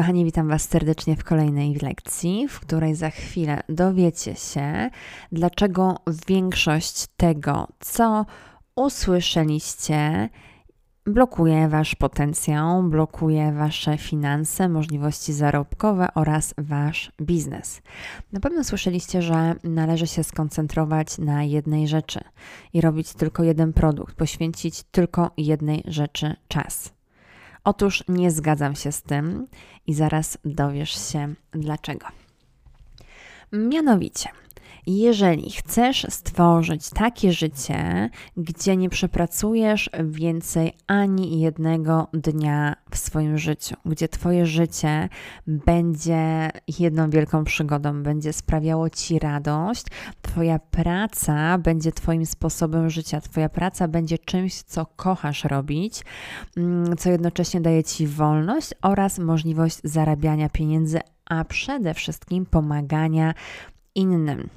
Kochani, 0.00 0.24
witam 0.24 0.48
Was 0.48 0.68
serdecznie 0.68 1.16
w 1.16 1.24
kolejnej 1.24 1.74
lekcji, 1.74 2.48
w 2.48 2.60
której 2.60 2.94
za 2.94 3.10
chwilę 3.10 3.60
dowiecie 3.68 4.34
się, 4.34 4.90
dlaczego 5.32 5.96
większość 6.28 7.06
tego, 7.16 7.68
co 7.80 8.26
usłyszeliście, 8.76 10.28
blokuje 11.06 11.68
Wasz 11.68 11.94
potencjał, 11.94 12.82
blokuje 12.82 13.52
Wasze 13.52 13.98
finanse, 13.98 14.68
możliwości 14.68 15.32
zarobkowe 15.32 16.08
oraz 16.14 16.54
Wasz 16.58 17.12
biznes. 17.20 17.82
Na 18.32 18.40
pewno 18.40 18.64
słyszeliście, 18.64 19.22
że 19.22 19.54
należy 19.64 20.06
się 20.06 20.24
skoncentrować 20.24 21.18
na 21.18 21.44
jednej 21.44 21.88
rzeczy 21.88 22.20
i 22.72 22.80
robić 22.80 23.14
tylko 23.14 23.42
jeden 23.44 23.72
produkt, 23.72 24.14
poświęcić 24.14 24.82
tylko 24.82 25.30
jednej 25.36 25.82
rzeczy 25.86 26.36
czas. 26.48 26.97
Otóż 27.64 28.04
nie 28.08 28.30
zgadzam 28.30 28.74
się 28.74 28.92
z 28.92 29.02
tym 29.02 29.46
i 29.86 29.94
zaraz 29.94 30.38
dowiesz 30.44 31.12
się 31.12 31.34
dlaczego. 31.52 32.06
Mianowicie, 33.52 34.28
jeżeli 34.86 35.50
chcesz 35.50 36.06
stworzyć 36.08 36.90
takie 36.90 37.32
życie, 37.32 38.10
gdzie 38.36 38.76
nie 38.76 38.88
przepracujesz 38.88 39.90
więcej 40.04 40.72
ani 40.86 41.40
jednego 41.40 42.08
dnia 42.12 42.76
w 42.90 42.96
swoim 42.96 43.38
życiu, 43.38 43.76
gdzie 43.84 44.08
Twoje 44.08 44.46
życie 44.46 45.08
będzie 45.46 46.50
jedną 46.78 47.10
wielką 47.10 47.44
przygodą, 47.44 48.02
będzie 48.02 48.32
sprawiało 48.32 48.90
Ci 48.90 49.18
radość, 49.18 49.84
Twoja 50.28 50.58
praca 50.58 51.58
będzie 51.58 51.92
Twoim 51.92 52.26
sposobem 52.26 52.90
życia, 52.90 53.20
Twoja 53.20 53.48
praca 53.48 53.88
będzie 53.88 54.18
czymś, 54.18 54.62
co 54.62 54.86
kochasz 54.86 55.44
robić, 55.44 56.02
mm, 56.56 56.96
co 56.96 57.10
jednocześnie 57.10 57.60
daje 57.60 57.84
Ci 57.84 58.06
wolność 58.06 58.74
oraz 58.82 59.18
możliwość 59.18 59.80
zarabiania 59.84 60.48
pieniędzy, 60.48 61.00
a 61.24 61.44
przede 61.44 61.94
wszystkim 61.94 62.46
pomagania 62.46 63.34
innym. 63.94 64.48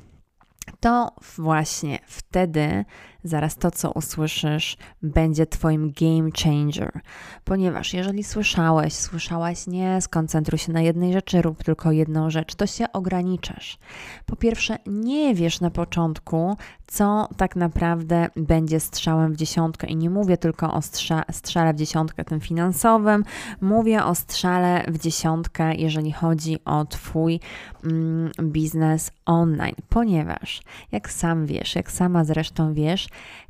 To 0.79 1.11
właśnie 1.37 1.99
wtedy 2.05 2.85
zaraz 3.23 3.55
to, 3.55 3.71
co 3.71 3.91
usłyszysz, 3.91 4.77
będzie 5.01 5.45
Twoim 5.45 5.93
game 6.01 6.29
changer. 6.43 7.01
Ponieważ 7.43 7.93
jeżeli 7.93 8.23
słyszałeś, 8.23 8.93
słyszałaś, 8.93 9.67
nie 9.67 10.01
skoncentruj 10.01 10.59
się 10.59 10.71
na 10.71 10.81
jednej 10.81 11.13
rzeczy, 11.13 11.41
rób 11.41 11.63
tylko 11.63 11.91
jedną 11.91 12.29
rzecz, 12.29 12.55
to 12.55 12.67
się 12.67 12.91
ograniczasz. 12.93 13.77
Po 14.25 14.35
pierwsze, 14.35 14.77
nie 14.85 15.35
wiesz 15.35 15.61
na 15.61 15.71
początku, 15.71 16.57
co 16.87 17.27
tak 17.37 17.55
naprawdę 17.55 18.27
będzie 18.35 18.79
strzałem 18.79 19.33
w 19.33 19.35
dziesiątkę. 19.35 19.87
I 19.87 19.95
nie 19.95 20.09
mówię 20.09 20.37
tylko 20.37 20.73
o 20.73 20.81
strza 20.81 21.23
strzale 21.31 21.73
w 21.73 21.77
dziesiątkę 21.77 22.25
tym 22.25 22.39
finansowym, 22.39 23.23
mówię 23.61 24.05
o 24.05 24.15
strzale 24.15 24.83
w 24.87 24.97
dziesiątkę, 24.97 25.75
jeżeli 25.75 26.11
chodzi 26.11 26.57
o 26.65 26.85
Twój 26.85 27.39
mm, 27.83 28.31
biznes 28.41 29.11
online. 29.25 29.75
Ponieważ, 29.89 30.61
jak 30.91 31.11
sam 31.11 31.45
wiesz, 31.45 31.75
jak 31.75 31.91
sama 31.91 32.23
zresztą 32.23 32.73
wiesz, 32.73 33.07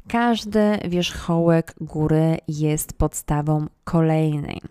każdy 0.07 0.77
wierzchołek 0.89 1.75
góry 1.81 2.37
jest 2.47 2.93
podstawą 2.93 3.67
kolejnej. 3.83 4.61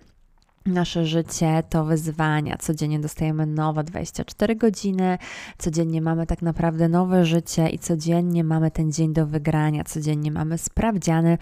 Nasze 0.66 1.06
życie 1.06 1.62
to 1.68 1.84
wyzwania. 1.84 2.56
Codziennie 2.58 2.98
dostajemy 2.98 3.46
nowe 3.46 3.84
24 3.84 4.56
godziny, 4.56 5.18
codziennie 5.58 6.02
mamy 6.02 6.26
tak 6.26 6.42
naprawdę 6.42 6.88
nowe 6.88 7.24
życie 7.24 7.68
i 7.68 7.78
codziennie 7.78 8.44
mamy 8.44 8.70
ten 8.70 8.92
dzień 8.92 9.12
do 9.12 9.26
wygrania. 9.26 9.84
Codziennie 9.84 10.30
mamy 10.30 10.58
sprawdziany 10.58 11.38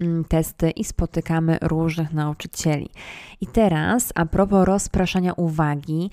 mm, 0.00 0.24
testy 0.24 0.70
i 0.70 0.84
spotykamy 0.84 1.58
różnych 1.62 2.12
nauczycieli. 2.12 2.90
I 3.40 3.46
teraz, 3.46 4.12
a 4.14 4.26
propos 4.26 4.66
rozpraszania 4.66 5.32
uwagi, 5.32 6.10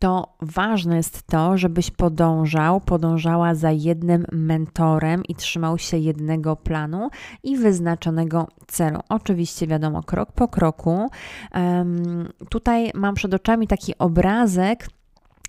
to 0.00 0.36
ważne 0.40 0.96
jest 0.96 1.26
to, 1.26 1.58
żebyś 1.58 1.90
podążał, 1.90 2.80
podążała 2.80 3.54
za 3.54 3.70
jednym 3.70 4.26
mentorem 4.32 5.22
i 5.24 5.34
trzymał 5.34 5.78
się 5.78 5.98
jednego 5.98 6.56
planu 6.56 7.08
i 7.42 7.56
wyznaczonego 7.56 8.48
celu. 8.66 9.00
Oczywiście, 9.08 9.66
wiadomo, 9.66 10.02
krok 10.02 10.32
po 10.32 10.48
kroku. 10.48 11.08
Um, 11.54 12.28
tutaj 12.48 12.90
mam 12.94 13.14
przed 13.14 13.34
oczami 13.34 13.66
taki 13.66 13.98
obrazek 13.98 14.88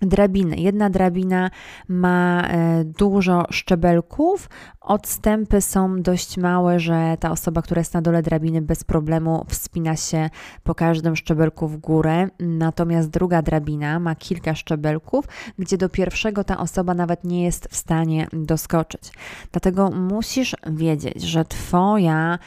drabiny. 0.02 0.56
Jedna 0.56 0.90
drabina 0.90 1.50
ma 1.88 2.48
e, 2.48 2.84
dużo 2.84 3.44
szczebelków, 3.50 4.48
odstępy 4.80 5.60
są 5.60 6.02
dość 6.02 6.36
małe, 6.36 6.80
że 6.80 7.16
ta 7.20 7.30
osoba, 7.30 7.62
która 7.62 7.80
jest 7.80 7.94
na 7.94 8.02
dole 8.02 8.22
drabiny, 8.22 8.62
bez 8.62 8.84
problemu 8.84 9.44
wspina 9.48 9.96
się 9.96 10.30
po 10.62 10.74
każdym 10.74 11.16
szczebelku 11.16 11.68
w 11.68 11.76
górę. 11.76 12.28
Natomiast 12.40 13.10
druga 13.10 13.42
drabina 13.42 14.00
ma 14.00 14.14
kilka 14.14 14.54
szczebelków, 14.54 15.24
gdzie 15.58 15.78
do 15.78 15.88
pierwszego 15.88 16.44
ta 16.44 16.58
osoba 16.58 16.94
nawet 16.94 17.24
nie 17.24 17.44
jest 17.44 17.68
w 17.70 17.76
stanie 17.76 18.26
doskoczyć. 18.32 19.12
Dlatego 19.52 19.90
musisz 19.90 20.56
wiedzieć, 20.66 21.22
że 21.22 21.44
Twoja 21.44 22.38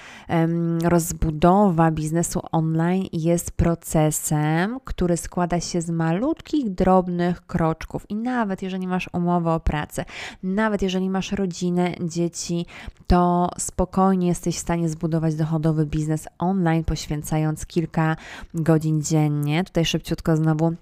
rozbudowa 0.83 1.91
biznesu 1.91 2.41
online 2.51 3.05
jest 3.13 3.51
procesem, 3.51 4.79
który 4.83 5.17
składa 5.17 5.59
się 5.59 5.81
z 5.81 5.89
malutkich, 5.89 6.69
drobnych 6.69 7.44
kroczków. 7.47 8.09
I 8.09 8.15
nawet 8.15 8.61
jeżeli 8.61 8.87
masz 8.87 9.09
umowę 9.13 9.51
o 9.53 9.59
pracę, 9.59 10.05
nawet 10.43 10.81
jeżeli 10.81 11.09
masz 11.09 11.31
rodzinę, 11.31 11.93
dzieci, 12.01 12.65
to 13.07 13.49
spokojnie 13.57 14.27
jesteś 14.27 14.55
w 14.55 14.59
stanie 14.59 14.89
zbudować 14.89 15.35
dochodowy 15.35 15.85
biznes 15.85 16.27
online, 16.37 16.83
poświęcając 16.83 17.65
kilka 17.65 18.15
godzin 18.53 19.01
dziennie. 19.01 19.63
Tutaj 19.63 19.85
szybciutko 19.85 20.37
znowu 20.37 20.73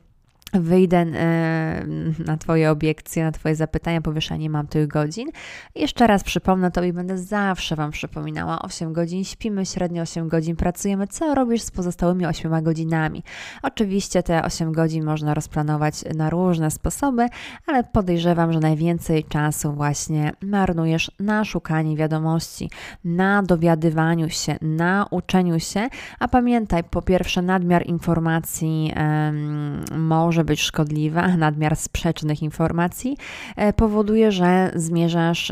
wyjdę 0.54 0.98
e, 0.98 1.86
na 2.26 2.38
Twoje 2.38 2.72
obiekcje, 2.72 3.24
na 3.24 3.32
Twoje 3.32 3.56
zapytania, 3.56 4.02
powiesz, 4.02 4.32
a 4.32 4.36
nie 4.36 4.50
mam 4.50 4.68
tych 4.68 4.88
godzin. 4.88 5.30
Jeszcze 5.76 6.08
raz 6.08 6.24
przypomnę 6.24 6.72
Tobie 6.72 6.88
i 6.88 6.94
będę 6.94 7.18
zawsze 7.18 7.76
Wam 7.76 7.92
przypominała, 7.92 8.62
8 8.62 8.94
godzin 8.94 9.24
śpimy, 9.24 9.66
średnio 9.66 10.02
8 10.02 10.28
godzin 10.28 10.56
pracujemy. 10.56 11.08
Co 11.08 11.36
robisz 11.36 11.62
z 11.62 11.72
pozostałymi 11.72 12.26
8 12.26 12.64
godzinami? 12.64 13.24
Oczywiście 13.64 14.24
te 14.24 14.44
8 14.44 14.72
godzin 14.72 15.04
można 15.04 15.34
rozplanować 15.34 15.96
na 16.16 16.30
różne 16.30 16.72
sposoby, 16.72 17.28
ale 17.68 17.84
podejrzewam, 17.84 18.54
że 18.54 18.60
najwięcej 18.60 19.24
czasu 19.24 19.74
właśnie 19.74 20.32
marnujesz 20.42 21.12
na 21.20 21.46
szukanie 21.46 21.98
wiadomości, 21.98 22.70
na 23.06 23.44
dowiadywaniu 23.44 24.30
się, 24.30 24.56
na 24.62 25.06
uczeniu 25.12 25.60
się, 25.60 25.88
a 26.20 26.28
pamiętaj, 26.28 26.84
po 26.84 27.02
pierwsze 27.02 27.42
nadmiar 27.42 27.86
informacji 27.86 28.94
um, 28.96 29.84
może 29.98 30.43
może 30.44 30.48
być 30.48 30.62
szkodliwa, 30.62 31.28
nadmiar 31.38 31.76
sprzecznych 31.76 32.44
informacji 32.44 33.18
e, 33.56 33.74
powoduje, 33.74 34.32
że 34.32 34.72
zmierzasz 34.76 35.52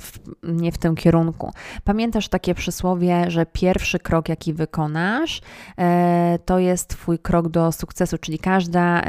w, 0.00 0.18
nie 0.42 0.72
w 0.72 0.78
tym 0.78 0.94
kierunku. 0.94 1.52
Pamiętasz 1.84 2.28
takie 2.28 2.54
przysłowie, 2.54 3.30
że 3.30 3.46
pierwszy 3.46 3.98
krok, 3.98 4.28
jaki 4.28 4.52
wykonasz, 4.52 5.40
e, 5.78 6.38
to 6.44 6.58
jest 6.58 6.88
Twój 6.88 7.18
krok 7.18 7.48
do 7.48 7.72
sukcesu, 7.72 8.18
czyli 8.18 8.38
każda 8.38 9.02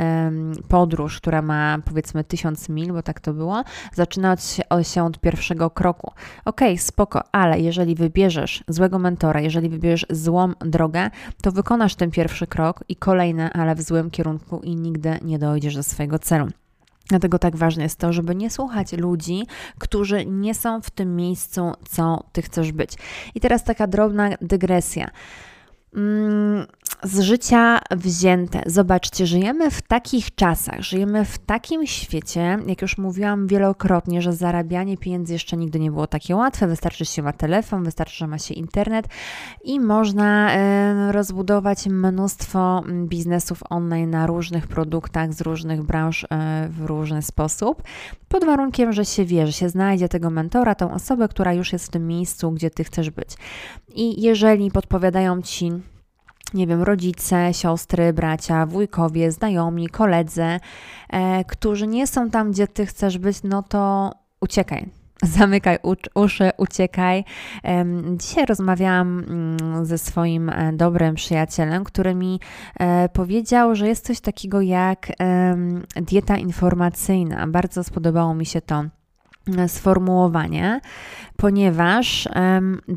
podróż, 0.67 1.17
która 1.17 1.41
ma 1.41 1.77
powiedzmy 1.85 2.23
tysiąc 2.23 2.69
mil, 2.69 2.93
bo 2.93 3.01
tak 3.01 3.19
to 3.19 3.33
było, 3.33 3.63
zaczyna 3.93 4.35
się 4.81 5.03
od 5.03 5.19
pierwszego 5.19 5.69
kroku. 5.69 6.11
Ok, 6.45 6.61
spoko, 6.77 7.21
ale 7.31 7.59
jeżeli 7.59 7.95
wybierzesz 7.95 8.63
złego 8.67 8.99
mentora, 8.99 9.41
jeżeli 9.41 9.69
wybierzesz 9.69 10.05
złą 10.09 10.53
drogę, 10.59 11.09
to 11.41 11.51
wykonasz 11.51 11.95
ten 11.95 12.11
pierwszy 12.11 12.47
krok 12.47 12.83
i 12.89 12.95
kolejne, 12.95 13.53
ale 13.53 13.75
w 13.75 13.81
złym 13.81 14.09
kierunku 14.09 14.59
i 14.63 14.75
nigdy 14.75 14.98
nigdy 14.99 15.25
nie 15.25 15.39
dojdziesz 15.39 15.75
do 15.75 15.83
swojego 15.83 16.19
celu. 16.19 16.47
Dlatego 17.07 17.39
tak 17.39 17.55
ważne 17.55 17.83
jest 17.83 17.99
to, 17.99 18.13
żeby 18.13 18.35
nie 18.35 18.49
słuchać 18.49 18.93
ludzi, 18.93 19.47
którzy 19.79 20.25
nie 20.25 20.55
są 20.55 20.81
w 20.81 20.89
tym 20.89 21.15
miejscu, 21.15 21.71
co 21.89 22.23
ty 22.31 22.41
chcesz 22.41 22.71
być. 22.71 22.93
I 23.35 23.39
teraz 23.39 23.63
taka 23.63 23.87
drobna 23.87 24.29
dygresja. 24.41 25.09
Z 27.03 27.19
życia 27.19 27.79
wzięte. 27.91 28.63
Zobaczcie, 28.65 29.27
żyjemy 29.27 29.71
w 29.71 29.81
takich 29.81 30.35
czasach, 30.35 30.81
żyjemy 30.81 31.25
w 31.25 31.37
takim 31.37 31.87
świecie, 31.87 32.57
jak 32.67 32.81
już 32.81 32.97
mówiłam 32.97 33.47
wielokrotnie, 33.47 34.21
że 34.21 34.33
zarabianie 34.33 34.97
pieniędzy 34.97 35.33
jeszcze 35.33 35.57
nigdy 35.57 35.79
nie 35.79 35.91
było 35.91 36.07
takie 36.07 36.35
łatwe. 36.35 36.67
Wystarczy, 36.67 36.97
że 36.97 37.11
się 37.11 37.21
ma 37.21 37.33
telefon, 37.33 37.83
wystarczy, 37.83 38.17
że 38.17 38.27
ma 38.27 38.37
się 38.37 38.53
internet 38.53 39.07
i 39.63 39.79
można 39.79 40.51
rozbudować 41.11 41.87
mnóstwo 41.87 42.83
biznesów 43.05 43.63
online 43.69 44.09
na 44.09 44.27
różnych 44.27 44.67
produktach 44.67 45.33
z 45.33 45.41
różnych 45.41 45.83
branż 45.83 46.23
e, 46.23 46.67
w 46.69 46.85
różny 46.85 47.21
sposób, 47.21 47.83
pod 48.27 48.45
warunkiem, 48.45 48.93
że 48.93 49.05
się 49.05 49.25
wie, 49.25 49.47
że 49.47 49.53
się 49.53 49.69
znajdzie 49.69 50.09
tego 50.09 50.29
mentora, 50.29 50.75
tą 50.75 50.93
osobę, 50.93 51.27
która 51.27 51.53
już 51.53 51.73
jest 51.73 51.85
w 51.85 51.89
tym 51.89 52.07
miejscu, 52.07 52.51
gdzie 52.51 52.69
ty 52.69 52.83
chcesz 52.83 53.09
być. 53.09 53.29
I 53.95 54.21
jeżeli 54.21 54.71
podpowiadają 54.71 55.41
ci, 55.41 55.71
nie 56.53 56.67
wiem, 56.67 56.83
rodzice, 56.83 57.53
siostry, 57.53 58.13
bracia, 58.13 58.65
wujkowie, 58.65 59.31
znajomi, 59.31 59.89
koledzy, 59.89 60.59
e, 61.09 61.43
którzy 61.43 61.87
nie 61.87 62.07
są 62.07 62.29
tam, 62.29 62.51
gdzie 62.51 62.67
ty 62.67 62.85
chcesz 62.85 63.17
być, 63.17 63.43
no 63.43 63.63
to 63.63 64.11
uciekaj. 64.41 64.89
zamykaj 65.37 65.77
uszy, 66.15 66.49
uciekaj. 66.57 67.23
Dzisiaj 68.17 68.45
rozmawiałam 68.45 69.19
mm, 69.19 69.85
ze 69.85 69.97
swoim 69.97 70.49
e, 70.49 70.73
dobrym 70.73 71.15
przyjacielem, 71.15 71.83
który 71.83 72.15
mi 72.15 72.39
e, 72.79 73.09
powiedział, 73.09 73.75
że 73.75 73.87
jest 73.87 74.05
coś 74.05 74.19
takiego 74.19 74.61
jak 74.61 75.07
dieta 75.95 76.37
informacyjna. 76.37 77.47
Bardzo 77.47 77.83
spodobało 77.83 78.35
mi 78.35 78.45
się 78.45 78.61
to 78.61 78.83
sformułowanie, 79.67 80.79
ponieważ 81.37 82.27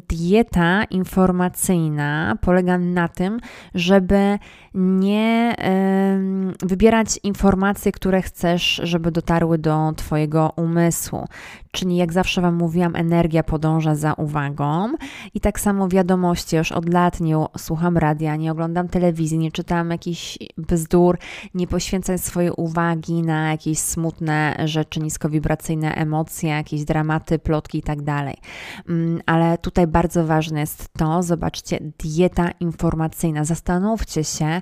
dieta 0.08 0.84
informacyjna 0.84 2.36
polega 2.40 2.78
na 2.78 3.08
tym, 3.08 3.40
żeby 3.74 4.38
nie 4.74 5.54
um, 5.58 6.54
wybierać 6.62 7.20
informacji, 7.22 7.92
które 7.92 8.22
chcesz, 8.22 8.80
żeby 8.84 9.10
dotarły 9.10 9.58
do 9.58 9.92
Twojego 9.96 10.52
umysłu. 10.56 11.26
Czyli, 11.70 11.96
jak 11.96 12.12
zawsze 12.12 12.40
Wam 12.40 12.54
mówiłam, 12.54 12.96
energia 12.96 13.42
podąża 13.42 13.94
za 13.94 14.12
uwagą 14.12 14.92
i 15.34 15.40
tak 15.40 15.60
samo 15.60 15.88
wiadomości. 15.88 16.56
Już 16.56 16.72
od 16.72 16.88
lat 16.88 17.20
nie 17.20 17.36
słucham 17.58 17.98
radia, 17.98 18.36
nie 18.36 18.52
oglądam 18.52 18.88
telewizji, 18.88 19.38
nie 19.38 19.52
czytam 19.52 19.90
jakichś 19.90 20.38
bzdur, 20.56 21.18
nie 21.54 21.66
poświęcam 21.66 22.18
swojej 22.18 22.50
uwagi 22.56 23.22
na 23.22 23.50
jakieś 23.50 23.78
smutne 23.78 24.56
rzeczy, 24.64 25.00
niskowibracyjne 25.00 25.94
emocje, 25.94 26.50
jakieś 26.50 26.84
dramaty, 26.84 27.38
plotki 27.38 27.78
i 27.78 27.82
tak. 27.82 27.98
Mm, 28.88 29.20
ale 29.26 29.58
tutaj 29.58 29.86
bardzo 29.86 30.26
ważne 30.26 30.60
jest 30.60 30.88
to, 30.98 31.22
zobaczcie, 31.22 31.78
dieta 31.98 32.50
informacyjna. 32.50 33.44
Zastanówcie 33.44 34.24
się, 34.24 34.61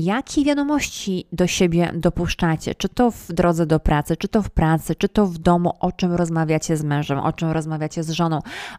jakie 0.00 0.44
wiadomości 0.44 1.26
do 1.32 1.46
siebie 1.46 1.92
dopuszczacie, 1.94 2.74
czy 2.74 2.88
to 2.88 3.10
w 3.10 3.32
drodze 3.32 3.66
do 3.66 3.80
pracy, 3.80 4.16
czy 4.16 4.28
to 4.28 4.42
w 4.42 4.50
pracy, 4.50 4.94
czy 4.94 5.08
to 5.08 5.26
w 5.26 5.38
domu, 5.38 5.72
o 5.80 5.92
czym 5.92 6.12
rozmawiacie 6.12 6.76
z 6.76 6.84
mężem, 6.84 7.18
o 7.18 7.32
czym 7.32 7.50
rozmawiacie 7.50 8.02
z 8.02 8.10
żoną, 8.10 8.38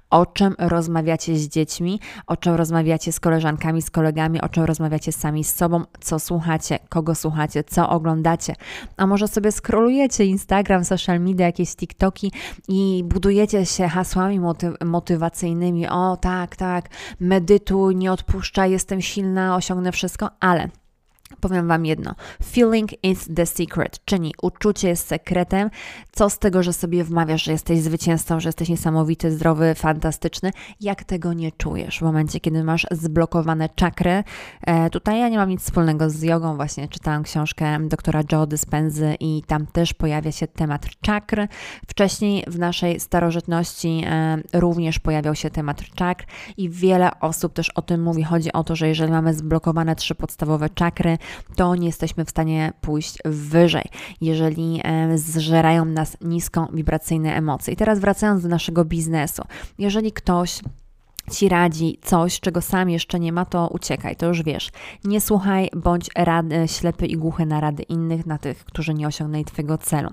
o 0.09 0.25
czym 0.25 0.55
rozmawiacie 0.59 1.37
z 1.37 1.47
dziećmi, 1.47 1.99
o 2.27 2.37
czym 2.37 2.55
rozmawiacie 2.55 3.11
z 3.11 3.19
koleżankami, 3.19 3.81
z 3.81 3.89
kolegami, 3.89 4.41
o 4.41 4.49
czym 4.49 4.63
rozmawiacie 4.63 5.11
sami 5.11 5.43
z 5.43 5.55
sobą, 5.55 5.83
co 5.99 6.19
słuchacie, 6.19 6.79
kogo 6.89 7.15
słuchacie, 7.15 7.63
co 7.63 7.89
oglądacie. 7.89 8.55
A 8.97 9.07
może 9.07 9.27
sobie 9.27 9.51
skrolujecie 9.51 10.25
Instagram, 10.25 10.85
social 10.85 11.19
media, 11.19 11.45
jakieś 11.45 11.75
TikToki 11.75 12.31
i 12.67 13.03
budujecie 13.05 13.65
się 13.65 13.87
hasłami 13.87 14.39
moty 14.39 14.73
motywacyjnymi. 14.85 15.87
O 15.87 16.17
tak, 16.17 16.55
tak, 16.55 16.89
medytuj, 17.19 17.95
nie 17.95 18.11
odpuszczaj, 18.11 18.71
jestem 18.71 19.01
silna, 19.01 19.55
osiągnę 19.55 19.91
wszystko 19.91 20.32
ale 20.39 20.71
Powiem 21.39 21.67
Wam 21.67 21.85
jedno. 21.85 22.15
Feeling 22.43 23.03
is 23.03 23.27
the 23.35 23.45
secret, 23.45 24.05
czyli 24.05 24.33
uczucie 24.41 24.87
jest 24.87 25.07
sekretem. 25.07 25.69
Co 26.11 26.29
z 26.29 26.39
tego, 26.39 26.63
że 26.63 26.73
sobie 26.73 27.03
wmawiasz, 27.03 27.43
że 27.43 27.51
jesteś 27.51 27.79
zwycięzcą, 27.79 28.39
że 28.39 28.49
jesteś 28.49 28.69
niesamowity, 28.69 29.31
zdrowy, 29.31 29.75
fantastyczny, 29.75 30.51
jak 30.81 31.03
tego 31.03 31.33
nie 31.33 31.51
czujesz 31.51 31.99
w 31.99 32.01
momencie, 32.01 32.39
kiedy 32.39 32.63
masz 32.63 32.87
zblokowane 32.91 33.69
czakry. 33.75 34.23
E, 34.61 34.89
tutaj 34.89 35.19
ja 35.19 35.29
nie 35.29 35.37
mam 35.37 35.49
nic 35.49 35.61
wspólnego 35.61 36.09
z 36.09 36.21
jogą, 36.21 36.55
właśnie 36.55 36.87
czytałam 36.87 37.23
książkę 37.23 37.79
doktora 37.87 38.21
Joe 38.31 38.47
Dispenzy 38.47 39.15
i 39.19 39.43
tam 39.47 39.67
też 39.67 39.93
pojawia 39.93 40.31
się 40.31 40.47
temat 40.47 40.85
czakr. 41.01 41.47
Wcześniej 41.87 42.43
w 42.47 42.59
naszej 42.59 42.99
starożytności 42.99 44.03
e, 44.05 44.37
również 44.53 44.99
pojawiał 44.99 45.35
się 45.35 45.49
temat 45.49 45.81
czakr 45.95 46.25
i 46.57 46.69
wiele 46.69 47.19
osób 47.19 47.53
też 47.53 47.69
o 47.69 47.81
tym 47.81 48.03
mówi. 48.03 48.23
Chodzi 48.23 48.53
o 48.53 48.63
to, 48.63 48.75
że 48.75 48.87
jeżeli 48.87 49.11
mamy 49.11 49.33
zblokowane 49.33 49.95
trzy 49.95 50.15
podstawowe 50.15 50.69
czakry, 50.69 51.17
to 51.55 51.75
nie 51.75 51.87
jesteśmy 51.87 52.25
w 52.25 52.29
stanie 52.29 52.73
pójść 52.81 53.17
wyżej, 53.25 53.85
jeżeli 54.21 54.81
zżerają 55.15 55.85
nas 55.85 56.17
nisko 56.21 56.67
wibracyjne 56.73 57.35
emocje. 57.35 57.73
I 57.73 57.77
teraz 57.77 57.99
wracając 57.99 58.43
do 58.43 58.49
naszego 58.49 58.85
biznesu, 58.85 59.43
jeżeli 59.77 60.11
ktoś 60.11 60.59
ci 61.31 61.49
radzi 61.49 61.99
coś, 62.01 62.39
czego 62.39 62.61
sam 62.61 62.89
jeszcze 62.89 63.19
nie 63.19 63.31
ma, 63.31 63.45
to 63.45 63.67
uciekaj, 63.67 64.15
to 64.15 64.25
już 64.25 64.43
wiesz. 64.43 64.69
Nie 65.03 65.21
słuchaj, 65.21 65.69
bądź 65.75 66.09
rady, 66.15 66.67
ślepy 66.67 67.05
i 67.05 67.17
głuchy 67.17 67.45
na 67.45 67.59
rady 67.59 67.83
innych, 67.83 68.25
na 68.25 68.37
tych, 68.37 68.65
którzy 68.65 68.93
nie 68.93 69.07
osiągnęli 69.07 69.45
Twojego 69.45 69.77
celu. 69.77 70.09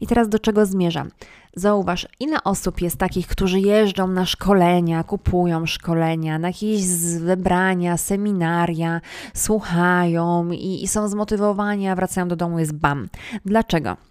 I 0.00 0.06
teraz 0.06 0.28
do 0.28 0.38
czego 0.38 0.66
zmierzam? 0.66 1.10
Zauważ, 1.56 2.08
ile 2.20 2.44
osób 2.44 2.80
jest 2.80 2.96
takich, 2.96 3.26
którzy 3.26 3.60
jeżdżą 3.60 4.08
na 4.08 4.26
szkolenia, 4.26 5.04
kupują 5.04 5.66
szkolenia, 5.66 6.38
na 6.38 6.48
jakieś 6.48 6.86
wybrania, 7.18 7.96
seminaria, 7.96 9.00
słuchają 9.34 10.50
i, 10.50 10.82
i 10.82 10.88
są 10.88 11.08
zmotywowani, 11.08 11.88
a 11.88 11.94
wracają 11.94 12.28
do 12.28 12.36
domu, 12.36 12.58
jest 12.58 12.74
bam. 12.74 13.08
Dlaczego? 13.44 14.07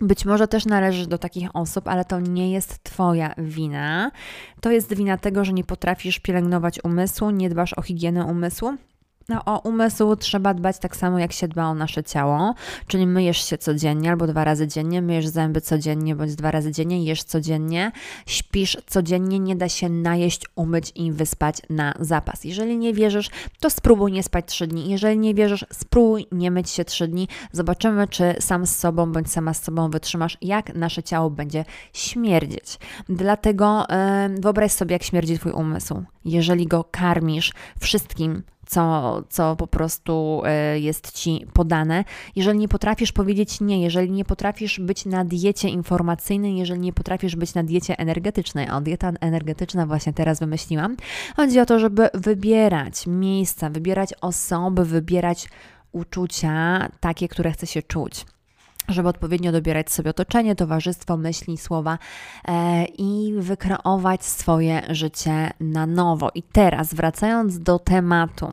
Być 0.00 0.24
może 0.24 0.48
też 0.48 0.66
należysz 0.66 1.06
do 1.06 1.18
takich 1.18 1.56
osób, 1.56 1.88
ale 1.88 2.04
to 2.04 2.20
nie 2.20 2.52
jest 2.52 2.84
Twoja 2.84 3.34
wina. 3.38 4.10
To 4.60 4.70
jest 4.70 4.94
wina 4.94 5.18
tego, 5.18 5.44
że 5.44 5.52
nie 5.52 5.64
potrafisz 5.64 6.18
pielęgnować 6.18 6.84
umysłu, 6.84 7.30
nie 7.30 7.50
dbasz 7.50 7.72
o 7.72 7.82
higienę 7.82 8.24
umysłu 8.24 8.76
no, 9.28 9.44
o 9.44 9.58
umysł 9.58 10.16
trzeba 10.16 10.54
dbać 10.54 10.78
tak 10.78 10.96
samo, 10.96 11.18
jak 11.18 11.32
się 11.32 11.48
dba 11.48 11.66
o 11.66 11.74
nasze 11.74 12.04
ciało, 12.04 12.54
czyli 12.86 13.06
myjesz 13.06 13.48
się 13.48 13.58
codziennie 13.58 14.10
albo 14.10 14.26
dwa 14.26 14.44
razy 14.44 14.68
dziennie, 14.68 15.02
myjesz 15.02 15.26
zęby 15.26 15.60
codziennie 15.60 16.16
bądź 16.16 16.34
dwa 16.34 16.50
razy 16.50 16.72
dziennie, 16.72 17.04
jesz 17.04 17.22
codziennie, 17.22 17.92
śpisz 18.26 18.78
codziennie, 18.86 19.38
nie 19.38 19.56
da 19.56 19.68
się 19.68 19.88
najeść, 19.88 20.42
umyć 20.56 20.92
i 20.94 21.12
wyspać 21.12 21.56
na 21.70 21.94
zapas. 22.00 22.44
Jeżeli 22.44 22.78
nie 22.78 22.94
wierzysz, 22.94 23.30
to 23.60 23.70
spróbuj 23.70 24.12
nie 24.12 24.22
spać 24.22 24.44
trzy 24.46 24.66
dni. 24.66 24.90
Jeżeli 24.90 25.18
nie 25.18 25.34
wierzysz, 25.34 25.66
spróbuj 25.72 26.26
nie 26.32 26.50
myć 26.50 26.70
się 26.70 26.84
trzy 26.84 27.08
dni. 27.08 27.28
Zobaczymy, 27.52 28.08
czy 28.08 28.34
sam 28.40 28.66
z 28.66 28.76
sobą 28.76 29.12
bądź 29.12 29.30
sama 29.30 29.54
z 29.54 29.62
sobą 29.62 29.90
wytrzymasz, 29.90 30.38
jak 30.42 30.74
nasze 30.74 31.02
ciało 31.02 31.30
będzie 31.30 31.64
śmierdzieć. 31.92 32.78
Dlatego 33.08 33.86
yy, 34.28 34.40
wyobraź 34.40 34.72
sobie, 34.72 34.92
jak 34.92 35.02
śmierdzi 35.02 35.38
Twój 35.38 35.52
umysł. 35.52 36.04
Jeżeli 36.24 36.66
go 36.66 36.84
karmisz 36.84 37.52
wszystkim, 37.80 38.42
co, 38.66 39.22
co 39.28 39.56
po 39.56 39.66
prostu 39.66 40.42
e, 40.44 40.78
jest 40.78 41.12
ci 41.12 41.46
podane. 41.52 42.04
Jeżeli 42.36 42.58
nie 42.58 42.68
potrafisz 42.68 43.12
powiedzieć 43.12 43.60
nie, 43.60 43.82
jeżeli 43.82 44.10
nie 44.10 44.24
potrafisz 44.24 44.80
być 44.80 45.04
na 45.04 45.24
diecie 45.24 45.68
informacyjnej, 45.68 46.56
jeżeli 46.56 46.80
nie 46.80 46.92
potrafisz 46.92 47.36
być 47.36 47.54
na 47.54 47.64
diecie 47.64 47.98
energetycznej, 47.98 48.66
a 48.70 48.80
dieta 48.80 49.12
energetyczna 49.20 49.86
właśnie 49.86 50.12
teraz 50.12 50.40
wymyśliłam, 50.40 50.96
chodzi 51.36 51.60
o 51.60 51.66
to, 51.66 51.78
żeby 51.78 52.08
wybierać 52.14 53.06
miejsca, 53.06 53.70
wybierać 53.70 54.14
osoby, 54.20 54.84
wybierać 54.84 55.48
uczucia 55.92 56.88
takie, 57.00 57.28
które 57.28 57.52
chce 57.52 57.66
się 57.66 57.82
czuć 57.82 58.26
żeby 58.88 59.08
odpowiednio 59.08 59.52
dobierać 59.52 59.92
sobie 59.92 60.10
otoczenie, 60.10 60.56
towarzystwo, 60.56 61.16
myśli, 61.16 61.58
słowa 61.58 61.98
e, 62.48 62.84
i 62.84 63.32
wykreować 63.38 64.24
swoje 64.24 64.82
życie 64.90 65.50
na 65.60 65.86
nowo. 65.86 66.30
I 66.34 66.42
teraz, 66.42 66.94
wracając 66.94 67.58
do 67.58 67.78
tematu, 67.78 68.52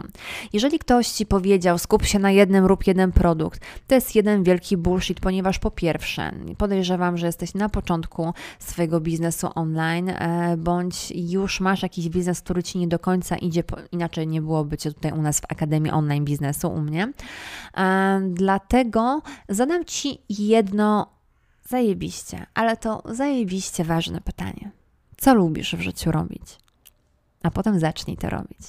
jeżeli 0.53 0.80
ktoś 0.80 1.07
ci 1.07 1.25
powiedział, 1.25 1.77
skup 1.77 2.06
się 2.06 2.19
na 2.19 2.31
jednym 2.31 2.68
lub 2.68 2.88
jeden 2.88 3.12
produkt, 3.12 3.62
to 3.88 3.95
jest 3.95 4.15
jeden 4.15 4.44
wielki 4.44 4.77
bullshit, 4.77 5.19
ponieważ 5.19 5.59
po 5.59 5.71
pierwsze, 5.71 6.31
podejrzewam, 6.57 7.18
że 7.18 7.25
jesteś 7.25 7.54
na 7.54 7.69
początku 7.69 8.33
swojego 8.59 8.99
biznesu 8.99 9.49
online, 9.56 10.09
e, 10.09 10.56
bądź 10.57 11.11
już 11.16 11.59
masz 11.59 11.83
jakiś 11.83 12.09
biznes, 12.09 12.42
który 12.42 12.63
ci 12.63 12.78
nie 12.78 12.87
do 12.87 12.99
końca 12.99 13.37
idzie, 13.37 13.63
inaczej 13.92 14.28
nie 14.28 14.42
byłoby 14.42 14.78
cię 14.78 14.94
tutaj 14.94 15.11
u 15.11 15.21
nas 15.21 15.40
w 15.40 15.45
Akademii 15.49 15.92
Online 15.92 16.25
Biznesu, 16.25 16.69
u 16.69 16.81
mnie. 16.81 17.13
E, 17.78 18.21
dlatego 18.30 19.21
zadam 19.49 19.85
ci 19.85 20.22
jedno 20.30 21.13
zajebiście, 21.63 22.45
ale 22.53 22.77
to 22.77 23.03
zajebiście 23.06 23.83
ważne 23.83 24.21
pytanie. 24.21 24.71
Co 25.18 25.33
lubisz 25.33 25.75
w 25.75 25.81
życiu 25.81 26.11
robić? 26.11 26.57
A 27.44 27.51
potem 27.51 27.80
zacznij 27.80 28.18
to 28.18 28.30
robić. 28.30 28.59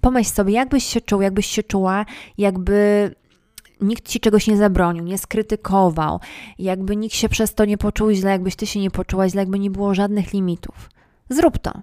Pomyśl 0.00 0.30
sobie, 0.30 0.52
jakbyś 0.52 0.84
się 0.84 1.00
czuł, 1.00 1.22
jakbyś 1.22 1.46
się 1.46 1.62
czuła, 1.62 2.06
jakby 2.38 3.10
nikt 3.80 4.08
ci 4.08 4.20
czegoś 4.20 4.46
nie 4.46 4.56
zabronił, 4.56 5.04
nie 5.04 5.18
skrytykował, 5.18 6.20
jakby 6.58 6.96
nikt 6.96 7.14
się 7.14 7.28
przez 7.28 7.54
to 7.54 7.64
nie 7.64 7.78
poczuł 7.78 8.10
źle, 8.10 8.30
jakbyś 8.30 8.56
ty 8.56 8.66
się 8.66 8.80
nie 8.80 8.90
poczuła 8.90 9.28
źle, 9.28 9.42
jakby 9.42 9.58
nie 9.58 9.70
było 9.70 9.94
żadnych 9.94 10.32
limitów. 10.32 10.90
Zrób 11.28 11.58
to 11.58 11.82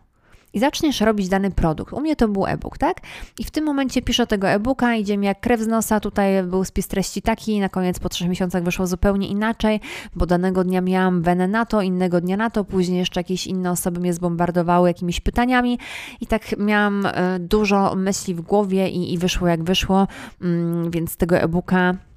i 0.53 0.59
zaczniesz 0.59 1.01
robić 1.01 1.29
dany 1.29 1.51
produkt. 1.51 1.93
U 1.93 2.01
mnie 2.01 2.15
to 2.15 2.27
był 2.27 2.45
e-book, 2.47 2.77
tak? 2.77 2.97
I 3.39 3.43
w 3.43 3.51
tym 3.51 3.65
momencie 3.65 4.01
piszę 4.01 4.27
tego 4.27 4.49
e-booka, 4.49 4.95
idzie 4.95 5.17
mi 5.17 5.27
jak 5.27 5.39
krew 5.39 5.61
z 5.61 5.67
nosa, 5.67 5.99
tutaj 5.99 6.43
był 6.43 6.63
spis 6.63 6.87
treści 6.87 7.21
taki, 7.21 7.59
na 7.59 7.69
koniec 7.69 7.99
po 7.99 8.09
trzech 8.09 8.29
miesiącach 8.29 8.63
wyszło 8.63 8.87
zupełnie 8.87 9.27
inaczej, 9.27 9.79
bo 10.15 10.25
danego 10.25 10.63
dnia 10.63 10.81
miałam 10.81 11.21
wenę 11.21 11.47
na 11.47 11.65
to, 11.65 11.81
innego 11.81 12.21
dnia 12.21 12.37
na 12.37 12.49
to, 12.49 12.63
później 12.63 12.99
jeszcze 12.99 13.19
jakieś 13.19 13.47
inne 13.47 13.71
osoby 13.71 13.99
mnie 13.99 14.13
zbombardowały 14.13 14.89
jakimiś 14.89 15.19
pytaniami 15.19 15.79
i 16.21 16.27
tak 16.27 16.57
miałam 16.57 17.05
e, 17.05 17.39
dużo 17.39 17.95
myśli 17.95 18.35
w 18.35 18.41
głowie 18.41 18.89
i, 18.89 19.13
i 19.13 19.17
wyszło 19.17 19.47
jak 19.47 19.63
wyszło, 19.63 20.07
mm, 20.41 20.91
więc 20.91 21.17
tego 21.17 21.37
e-booka 21.37 22.10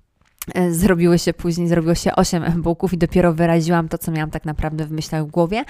zrobiły 0.70 1.18
się 1.18 1.32
później, 1.34 1.68
zrobiło 1.68 1.94
się 1.94 2.14
8 2.14 2.44
e-booków 2.44 2.92
i 2.92 2.98
dopiero 2.98 3.34
wyraziłam 3.34 3.88
to, 3.88 3.98
co 3.98 4.12
miałam 4.12 4.30
tak 4.30 4.44
naprawdę 4.44 4.86
w 4.86 4.90
myślach 4.90 5.24
w 5.24 5.30
głowie, 5.30 5.64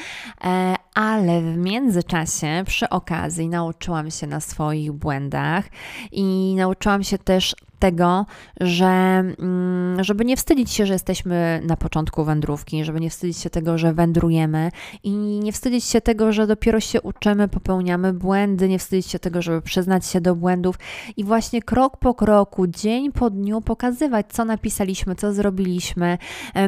e, 0.44 0.74
ale 0.94 1.40
w 1.40 1.56
międzyczasie, 1.56 2.62
przy 2.66 2.88
okazji, 2.88 3.48
nauczyłam 3.48 4.10
się 4.10 4.26
na 4.26 4.40
swoich 4.40 4.92
błędach 4.92 5.64
i 6.12 6.54
nauczyłam 6.56 7.04
się 7.04 7.18
też 7.18 7.56
tego, 7.84 8.26
że 8.60 8.86
mm, 8.86 10.04
żeby 10.04 10.24
nie 10.24 10.36
wstydzić 10.36 10.70
się, 10.70 10.86
że 10.86 10.92
jesteśmy 10.92 11.60
na 11.64 11.76
początku 11.76 12.24
wędrówki, 12.24 12.84
żeby 12.84 13.00
nie 13.00 13.10
wstydzić 13.10 13.38
się 13.38 13.50
tego, 13.50 13.78
że 13.78 13.94
wędrujemy 13.94 14.70
i 15.02 15.10
nie 15.42 15.52
wstydzić 15.52 15.84
się 15.84 16.00
tego, 16.00 16.32
że 16.32 16.46
dopiero 16.46 16.80
się 16.80 17.02
uczymy, 17.02 17.48
popełniamy 17.48 18.12
błędy, 18.12 18.68
nie 18.68 18.78
wstydzić 18.78 19.10
się 19.10 19.18
tego, 19.18 19.42
żeby 19.42 19.62
przyznać 19.62 20.06
się 20.06 20.20
do 20.20 20.36
błędów 20.36 20.78
i 21.16 21.24
właśnie 21.24 21.62
krok 21.62 21.96
po 21.96 22.14
kroku, 22.14 22.66
dzień 22.66 23.12
po 23.12 23.30
dniu 23.30 23.60
pokazywać, 23.60 24.26
co 24.28 24.44
napisaliśmy, 24.44 25.14
co 25.14 25.32
zrobiliśmy, 25.32 26.18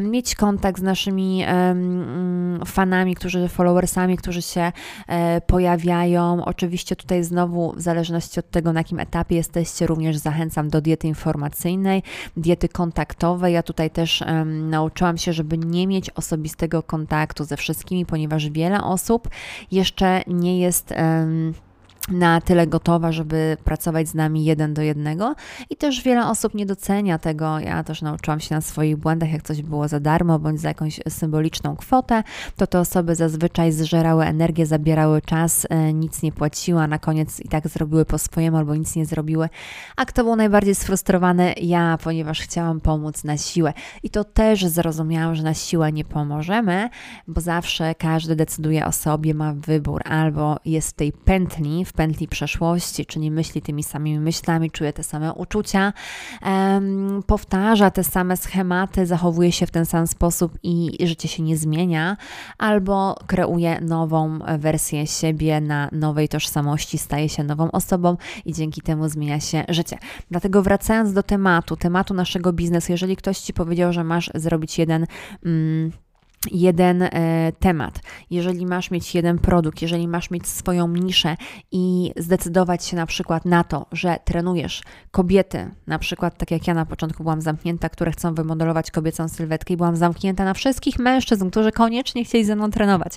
mieć 0.01 0.35
kontakt 0.35 0.81
z 0.81 0.83
naszymi 0.83 1.43
mm, 1.43 2.61
fanami, 2.67 3.15
którzy, 3.15 3.49
followersami, 3.49 4.17
którzy 4.17 4.43
się 4.43 4.73
e, 5.09 5.41
pojawiają. 5.41 6.45
Oczywiście 6.45 6.97
tutaj 6.97 7.25
znowu 7.25 7.73
w 7.77 7.81
zależności 7.81 8.41
od 8.41 8.51
tego, 8.51 8.73
na 8.73 8.81
jakim 8.81 9.01
etapie 9.01 9.37
jesteście, 9.37 9.87
również 9.87 10.17
zachęcam 10.17 10.69
do 10.69 10.81
diety 10.81 11.06
informacyjnej, 11.07 12.03
diety 12.37 12.69
kontaktowej. 12.69 13.55
Ja 13.55 13.63
tutaj 13.63 13.91
też 13.91 14.21
um, 14.21 14.71
nauczyłam 14.71 15.19
się, 15.19 15.33
żeby 15.33 15.59
nie 15.59 15.87
mieć 15.87 16.11
osobistego 16.11 16.83
kontaktu 16.83 17.45
ze 17.45 17.57
wszystkimi, 17.57 18.07
ponieważ 18.07 18.51
wiele 18.51 18.85
osób 18.85 19.29
jeszcze 19.71 20.23
nie 20.27 20.61
jest. 20.61 20.91
Um, 20.91 21.55
na 22.09 22.41
tyle 22.41 22.67
gotowa, 22.67 23.13
żeby 23.13 23.57
pracować 23.65 24.09
z 24.09 24.15
nami 24.15 24.45
jeden 24.45 24.75
do 24.75 24.83
jednego 24.83 25.35
i 25.71 25.77
też 25.77 26.03
wiele 26.03 26.27
osób 26.27 26.55
nie 26.55 26.67
docenia 26.67 27.19
tego. 27.19 27.61
Ja 27.61 27.85
też 27.85 28.03
nauczyłam 28.03 28.41
się 28.41 28.55
na 28.55 28.61
swoich 28.61 28.97
błędach, 28.97 29.33
jak 29.33 29.43
coś 29.43 29.63
było 29.63 29.89
za 29.89 30.01
darmo 30.01 30.39
bądź 30.39 30.61
za 30.61 30.69
jakąś 30.69 31.01
symboliczną 31.09 31.77
kwotę, 31.77 32.23
to 32.57 32.67
te 32.67 32.81
osoby 32.81 33.15
zazwyczaj 33.15 33.73
zżerały 33.73 34.25
energię, 34.25 34.67
zabierały 34.67 35.23
czas, 35.23 35.67
e, 35.71 35.93
nic 35.93 36.23
nie 36.23 36.33
płaciły, 36.33 36.81
a 36.81 36.87
na 36.87 36.99
koniec 36.99 37.41
i 37.41 37.49
tak 37.49 37.69
zrobiły 37.69 38.05
po 38.05 38.19
swojemu 38.19 38.57
albo 38.57 38.75
nic 38.75 38.97
nie 38.97 39.07
zrobiły. 39.07 39.49
A 39.97 40.05
kto 40.05 40.25
był 40.25 40.37
najbardziej 40.37 40.75
sfrustrowany? 40.75 41.55
Ja, 41.61 41.99
ponieważ 42.05 42.41
chciałam 42.41 42.81
pomóc 42.81 43.25
na 43.25 43.37
siłę. 43.37 43.73
I 44.03 44.11
to 44.11 44.25
też 44.25 44.67
zrozumiałam, 44.67 45.35
że 45.35 45.43
na 45.43 45.55
siłę 45.55 45.93
nie 45.93 46.05
pomożemy, 46.05 46.89
bo 47.29 47.41
zawsze 47.41 47.95
każdy 47.95 48.37
decyduje 48.37 48.87
o 48.87 48.93
sobie, 48.93 49.35
ma 49.35 49.53
wybór 49.53 50.03
albo 50.05 50.57
jest 50.65 50.91
w 50.91 50.93
tej 50.93 51.13
pętli, 51.13 51.85
w 51.85 51.93
pętli 51.97 52.29
przeszłości, 52.29 53.07
czyli 53.07 53.31
myśli 53.31 53.63
tymi 53.63 53.83
samymi 53.83 54.19
myślami, 54.19 54.71
czuje 54.71 54.93
te 54.93 55.03
same 55.03 55.33
uczucia, 55.33 55.93
um, 56.43 57.23
powtarza 57.27 57.91
te 57.91 58.05
same 58.05 58.37
schematy, 58.37 59.07
zachowuje 59.07 59.53
się 59.53 59.67
w 59.67 59.71
ten 59.71 59.87
sam 59.87 60.07
sposób 60.07 60.59
i 60.63 61.07
życie 61.07 61.29
się 61.29 61.43
nie 61.43 61.57
zmienia, 61.57 62.17
albo 62.59 63.17
kreuje 63.27 63.81
nową 63.81 64.39
wersję 64.59 65.07
siebie 65.07 65.61
na 65.61 65.89
nowej 65.93 66.29
tożsamości, 66.29 66.99
staje 66.99 67.29
się 67.29 67.45
nową 67.45 67.71
osobą 67.71 68.17
i 68.45 68.53
dzięki 68.53 68.81
temu 68.81 69.09
zmienia 69.09 69.41
się 69.41 69.65
życie. 69.69 69.99
Dlatego 70.31 70.63
wracając 70.63 71.13
do 71.13 71.23
tematu, 71.23 71.77
tematu 71.77 72.15
naszego 72.15 72.53
biznesu, 72.53 72.93
jeżeli 72.93 73.17
ktoś 73.17 73.39
Ci 73.39 73.53
powiedział, 73.53 73.93
że 73.93 74.05
masz 74.05 74.31
zrobić 74.35 74.79
jeden. 74.79 75.07
Mm, 75.45 75.93
jeden 76.51 77.03
e, 77.03 77.09
temat, 77.59 78.01
jeżeli 78.31 78.67
masz 78.67 78.91
mieć 78.91 79.15
jeden 79.15 79.39
produkt, 79.39 79.83
jeżeli 79.83 80.09
masz 80.09 80.31
mieć 80.31 80.49
swoją 80.49 80.89
niszę 80.89 81.37
i 81.73 82.13
zdecydować 82.17 82.85
się 82.85 82.97
na 82.97 83.07
przykład 83.07 83.45
na 83.45 83.65
to, 83.65 83.87
że 83.93 84.19
trenujesz 84.25 84.83
kobiety, 85.11 85.71
na 85.87 85.99
przykład 85.99 86.39
tak 86.39 86.51
jak 86.51 86.67
ja 86.67 86.75
na 86.75 86.87
początku 86.87 87.23
byłam 87.23 87.41
zamknięta, 87.41 87.89
które 87.89 88.13
chcą 88.13 88.35
wymodelować 88.35 88.91
kobiecą 88.91 89.29
sylwetkę 89.29 89.75
i 89.75 89.77
byłam 89.77 89.97
zamknięta 89.97 90.45
na 90.45 90.55
wszystkich 90.55 90.99
mężczyzn, 90.99 91.51
którzy 91.51 91.73
koniecznie 91.73 92.25
chcieli 92.25 92.45
ze 92.45 92.57
mną 92.57 92.71
trenować. 92.71 93.13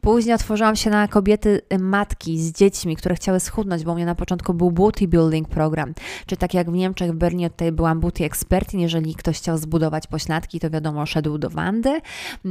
Później 0.00 0.34
otworzyłam 0.34 0.76
się 0.76 0.90
na 0.90 1.08
kobiety 1.08 1.60
y, 1.72 1.78
matki 1.78 2.38
z 2.38 2.52
dziećmi, 2.52 2.96
które 2.96 3.14
chciały 3.14 3.40
schudnąć, 3.40 3.84
bo 3.84 3.92
u 3.92 3.94
mnie 3.94 4.06
na 4.06 4.14
początku 4.14 4.54
był 4.54 4.70
booty 4.70 5.08
building 5.08 5.48
program, 5.48 5.94
czy 6.26 6.36
tak 6.36 6.54
jak 6.54 6.70
w 6.70 6.74
Niemczech, 6.74 7.12
w 7.12 7.14
Berlinie 7.14 7.50
tutaj 7.50 7.72
byłam 7.72 8.00
booty 8.00 8.24
expertin, 8.24 8.80
jeżeli 8.80 9.14
ktoś 9.14 9.38
chciał 9.38 9.58
zbudować 9.58 10.06
pośladki, 10.06 10.60
to 10.60 10.70
wiadomo, 10.70 11.06
szedł 11.06 11.38
do 11.38 11.50
Wandy, 11.50 12.00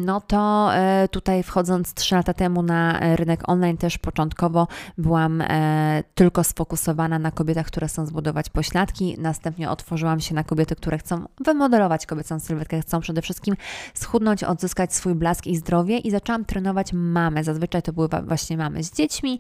no 0.06 0.22
to 0.22 0.70
e, 0.74 1.08
tutaj 1.08 1.44
wchodząc 1.44 1.94
3 1.94 2.16
lata 2.16 2.34
temu 2.34 2.64
na 2.64 3.00
e, 3.00 3.16
rynek 3.16 3.50
online 3.50 3.78
też 3.78 3.98
początkowo 3.98 4.68
byłam 4.98 5.42
e, 5.42 6.04
tylko 6.16 6.44
sfokusowana 6.44 7.20
na 7.20 7.32
kobietach, 7.32 7.66
które 7.66 7.88
chcą 7.88 8.06
zbudować 8.06 8.50
pośladki. 8.50 9.16
Następnie 9.18 9.70
otworzyłam 9.70 10.20
się 10.20 10.36
na 10.36 10.44
kobiety, 10.44 10.76
które 10.76 10.98
chcą 10.98 11.26
wymodelować 11.46 12.06
kobiecą 12.06 12.40
sylwetkę, 12.40 12.82
chcą 12.82 13.00
przede 13.00 13.22
wszystkim 13.22 13.56
schudnąć, 13.94 14.44
odzyskać 14.44 14.94
swój 14.94 15.16
blask 15.16 15.48
i 15.48 15.58
zdrowie 15.58 15.98
i 15.98 16.12
zaczęłam 16.12 16.46
trenować 16.46 16.94
mamy. 16.94 17.44
Zazwyczaj 17.44 17.82
to 17.82 17.94
były 17.94 18.08
właśnie 18.24 18.58
mamy 18.58 18.84
z 18.84 18.94
dziećmi, 18.94 19.40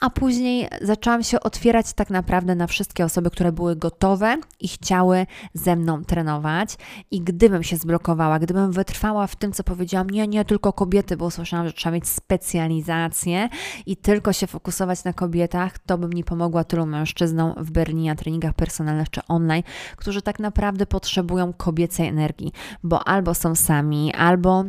a 0.00 0.10
później 0.10 0.68
zaczęłam 0.80 1.22
się 1.22 1.40
otwierać 1.40 1.92
tak 1.92 2.10
naprawdę 2.10 2.54
na 2.54 2.66
wszystkie 2.66 3.04
osoby, 3.04 3.30
które 3.30 3.52
były 3.52 3.76
gotowe 3.76 4.36
i 4.60 4.68
chciały 4.68 5.26
ze 5.54 5.76
mną 5.76 6.04
trenować. 6.04 6.76
I 7.10 7.20
gdybym 7.20 7.62
się 7.62 7.76
zblokowała, 7.76 8.38
gdybym 8.38 8.72
wytrwała 8.72 9.26
w 9.26 9.36
tym, 9.36 9.52
co 9.52 9.64
powiedziałam, 9.64 10.05
nie, 10.10 10.28
nie 10.28 10.44
tylko 10.44 10.72
kobiety, 10.72 11.16
bo 11.16 11.26
usłyszałam, 11.26 11.66
że 11.66 11.72
trzeba 11.72 11.94
mieć 11.94 12.08
specjalizację 12.08 13.48
i 13.86 13.96
tylko 13.96 14.32
się 14.32 14.46
fokusować 14.46 15.04
na 15.04 15.12
kobietach, 15.12 15.78
to 15.78 15.98
bym 15.98 16.12
nie 16.12 16.24
pomogła 16.24 16.64
tylu 16.64 16.86
mężczyznom 16.86 17.54
w 17.56 17.70
Berlinie, 17.70 18.10
na 18.10 18.16
treningach 18.16 18.54
personalnych 18.54 19.10
czy 19.10 19.20
online, 19.28 19.62
którzy 19.96 20.22
tak 20.22 20.38
naprawdę 20.38 20.86
potrzebują 20.86 21.52
kobiecej 21.52 22.08
energii, 22.08 22.52
bo 22.82 23.08
albo 23.08 23.34
są 23.34 23.54
sami, 23.54 24.14
albo 24.14 24.64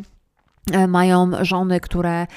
mają 0.88 1.31
żony, 1.41 1.79
które, 1.79 2.27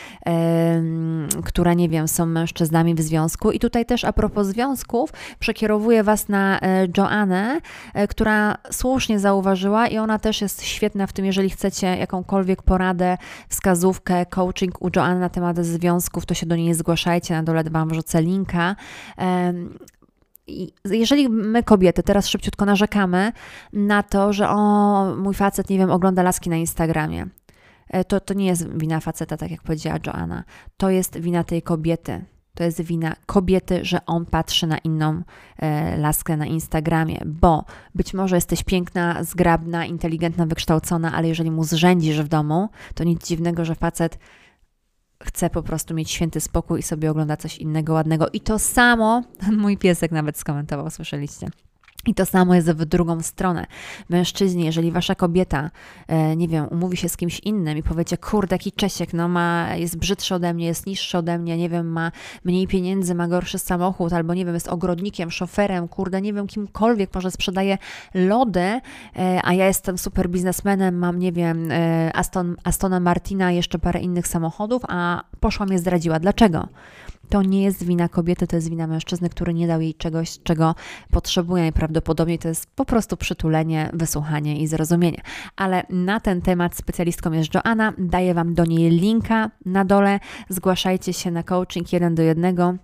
które 1.45 1.77
nie 1.77 1.89
wiem, 1.89 2.09
są 2.09 2.27
mężczyznami 2.27 2.95
w 2.95 3.01
związku. 3.01 3.51
I 3.51 3.59
tutaj 3.59 3.87
też 3.87 4.05
a 4.05 4.13
propos 4.13 4.47
związków, 4.47 5.13
przekierowuję 5.39 6.03
Was 6.03 6.29
na 6.29 6.61
e, 6.61 6.87
Joannę, 6.97 7.61
e, 7.95 8.09
która 8.09 8.57
słusznie 8.71 9.19
zauważyła 9.19 9.89
i 9.89 9.99
ona 9.99 10.19
też 10.19 10.41
jest 10.41 10.63
świetna 10.63 11.07
w 11.07 11.13
tym, 11.13 11.25
jeżeli 11.25 11.51
chcecie 11.51 11.87
jakąkolwiek 11.87 12.63
poradę, 12.63 13.19
wskazówkę, 13.49 14.27
coaching 14.27 14.83
u 14.83 14.91
Joanny 14.97 15.21
na 15.21 15.29
temat 15.29 15.59
związków, 15.59 16.27
to 16.27 16.35
się 16.35 16.47
do 16.47 16.57
niej 16.57 16.75
zgłaszajcie, 16.75 17.35
na 17.35 17.43
dole 17.43 17.65
Wam 17.65 17.89
wrzucę 17.89 18.23
linka 18.23 18.77
jeżeli 20.85 21.29
my 21.29 21.63
kobiety 21.63 22.03
teraz 22.03 22.29
szybciutko 22.29 22.65
narzekamy 22.65 23.33
na 23.73 24.03
to, 24.03 24.33
że 24.33 24.49
o, 24.49 25.17
mój 25.17 25.35
facet, 25.35 25.71
nie 25.71 25.79
wiem, 25.79 25.91
ogląda 25.91 26.23
laski 26.23 26.51
na 26.51 26.57
Instagramie, 26.57 27.27
E, 27.27 27.40
to, 28.09 28.21
to 28.21 28.35
nie 28.35 28.47
jest 28.47 28.79
wina 28.79 29.01
faceta, 29.01 29.37
tak 29.37 29.51
jak 29.51 29.63
powiedziała 29.63 29.99
Joanna. 30.07 30.45
To 30.77 30.91
jest 30.91 31.19
wina 31.19 31.45
tej 31.45 31.63
kobiety. 31.63 32.25
To 32.55 32.65
jest 32.65 32.81
wina 32.81 33.17
kobiety, 33.27 33.85
że 33.85 34.07
on 34.07 34.27
patrzy 34.27 34.67
na 34.67 34.79
inną 34.79 35.23
e, 35.57 35.97
laskę 35.97 36.37
na 36.37 36.47
Instagramie, 36.47 37.23
bo 37.27 37.65
być 37.95 38.15
może 38.15 38.37
jesteś 38.37 38.63
piękna, 38.63 39.25
zgrabna, 39.25 39.87
inteligentna, 39.87 40.47
wykształcona, 40.47 41.13
ale 41.15 41.29
jeżeli 41.29 41.51
mu 41.51 41.65
zrzędzisz 41.65 42.21
w 42.23 42.29
domu, 42.29 42.69
to 42.95 43.05
nic 43.05 43.27
dziwnego, 43.27 43.65
że 43.65 43.75
facet 43.75 44.19
chce 45.23 45.51
po 45.51 45.63
prostu 45.63 45.95
mieć 45.95 46.11
święty 46.11 46.41
spokój 46.41 46.81
i 46.81 46.83
sobie 46.83 47.11
ogląda 47.11 47.37
coś 47.37 47.59
innego 47.59 47.93
ładnego. 47.93 48.27
I 48.33 48.41
to 48.41 48.59
samo 48.59 49.23
mój 49.63 49.77
piesek 49.77 50.13
nawet 50.13 50.39
skomentował, 50.39 50.91
słyszeliście. 50.91 51.47
I 52.07 52.15
to 52.15 52.27
samo 52.27 52.55
jest 52.55 52.71
w 52.71 52.85
drugą 52.85 53.21
stronę. 53.21 53.67
Mężczyźni, 54.09 54.65
jeżeli 54.65 54.93
wasza 54.93 55.15
kobieta, 55.15 55.71
e, 56.09 56.37
nie 56.37 56.49
wiem, 56.49 56.67
umówi 56.71 56.97
się 56.97 57.09
z 57.09 57.17
kimś 57.17 57.41
innym 57.41 57.79
i 57.79 57.83
powiecie, 57.83 58.17
kurde, 58.17 58.55
jaki 58.55 58.73
Czesiek, 58.73 59.13
no 59.13 59.29
ma, 59.29 59.77
jest 59.77 59.99
brzydszy 59.99 60.35
ode 60.35 60.55
mnie, 60.55 60.67
jest 60.67 60.87
niższy 60.87 61.19
ode 61.19 61.39
mnie, 61.39 61.57
nie 61.57 61.69
wiem, 61.69 61.93
ma 61.93 62.13
mniej 62.45 62.67
pieniędzy, 62.67 63.15
ma 63.15 63.29
gorszy 63.29 63.59
samochód, 63.59 64.13
albo 64.13 64.35
nie 64.35 64.45
wiem, 64.45 64.55
jest 64.55 64.69
ogrodnikiem, 64.69 65.31
szoferem, 65.31 65.89
kurde, 65.89 66.21
nie 66.21 66.33
wiem, 66.33 66.47
kimkolwiek, 66.47 67.15
może 67.15 67.31
sprzedaje 67.31 67.79
lody, 68.15 68.61
e, 68.61 68.81
a 69.45 69.53
ja 69.53 69.67
jestem 69.67 69.99
super 69.99 70.31
biznesmenem, 70.31 70.99
mam, 70.99 71.19
nie 71.19 71.33
wiem, 71.33 71.71
e, 71.71 72.11
Aston, 72.17 72.57
Astona 72.65 73.01
Martina, 73.01 73.53
jeszcze 73.53 73.79
parę 73.79 74.01
innych 74.01 74.29
samochodów, 74.29 74.83
a 74.89 75.23
poszła 75.41 75.67
mnie 75.67 75.79
zdradziła. 75.79 76.19
Dlaczego? 76.19 76.69
To 77.31 77.43
nie 77.43 77.63
jest 77.63 77.85
wina 77.85 78.09
kobiety, 78.09 78.47
to 78.47 78.57
jest 78.57 78.71
wina 78.71 78.87
mężczyzny, 78.87 79.29
który 79.29 79.55
nie 79.55 79.67
dał 79.67 79.81
jej 79.81 79.95
czegoś, 79.95 80.39
czego 80.43 80.75
potrzebuje. 81.11 81.63
Najprawdopodobniej 81.63 82.39
to 82.39 82.49
jest 82.49 82.67
po 82.67 82.85
prostu 82.85 83.17
przytulenie, 83.17 83.91
wysłuchanie 83.93 84.61
i 84.61 84.67
zrozumienie. 84.67 85.21
Ale 85.57 85.83
na 85.91 86.21
ten 86.21 86.43
temat 86.43 86.77
specjalistką 86.77 87.33
jest 87.33 87.55
Joanna. 87.55 87.93
Daję 87.99 88.35
Wam 88.35 88.55
do 88.55 88.65
niej 88.65 88.91
linka 88.91 89.51
na 89.67 89.85
dole. 89.85 90.21
Zgłaszajcie 90.49 91.13
się 91.13 91.31
na 91.31 91.43
coaching 91.43 91.93
jeden 91.93 92.15
do 92.15 92.23
jednego. 92.23 92.75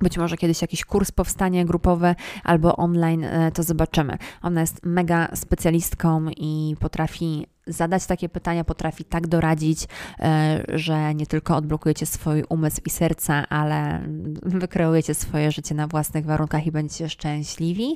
Być 0.00 0.18
może 0.18 0.36
kiedyś 0.36 0.62
jakiś 0.62 0.84
kurs 0.84 1.12
powstanie 1.12 1.64
grupowy 1.64 2.14
albo 2.44 2.76
online, 2.76 3.24
e, 3.24 3.52
to 3.52 3.62
zobaczymy. 3.62 4.18
Ona 4.42 4.60
jest 4.60 4.80
mega 4.84 5.28
specjalistką 5.34 6.26
i 6.36 6.76
potrafi 6.80 7.46
zadać 7.66 8.06
takie 8.06 8.28
pytania, 8.28 8.64
potrafi 8.64 9.04
tak 9.04 9.26
doradzić, 9.26 9.86
e, 10.20 10.64
że 10.68 11.14
nie 11.14 11.26
tylko 11.26 11.56
odblokujecie 11.56 12.06
swój 12.06 12.44
umysł 12.48 12.80
i 12.86 12.90
serca, 12.90 13.48
ale 13.48 14.00
wykreujecie 14.42 15.14
swoje 15.14 15.52
życie 15.52 15.74
na 15.74 15.86
własnych 15.86 16.24
warunkach 16.26 16.66
i 16.66 16.72
będziecie 16.72 17.08
szczęśliwi. 17.08 17.94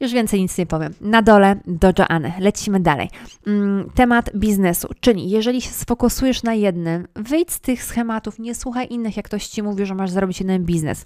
Już 0.00 0.12
więcej 0.12 0.40
nic 0.40 0.58
nie 0.58 0.66
powiem. 0.66 0.94
Na 1.00 1.22
dole 1.22 1.56
do 1.66 1.92
Joanny. 1.98 2.32
Lecimy 2.38 2.80
dalej. 2.80 3.08
Mm, 3.46 3.90
temat 3.94 4.30
biznesu, 4.36 4.88
czyli 5.00 5.30
jeżeli 5.30 5.60
się 5.60 5.70
sfokusujesz 5.70 6.42
na 6.42 6.54
jednym, 6.54 7.08
wyjdź 7.14 7.52
z 7.52 7.60
tych 7.60 7.84
schematów, 7.84 8.38
nie 8.38 8.54
słuchaj 8.54 8.86
innych, 8.90 9.16
jak 9.16 9.26
ktoś 9.26 9.46
ci 9.46 9.62
mówi, 9.62 9.86
że 9.86 9.94
masz 9.94 10.10
zrobić 10.10 10.40
jeden 10.40 10.64
biznes. 10.64 11.04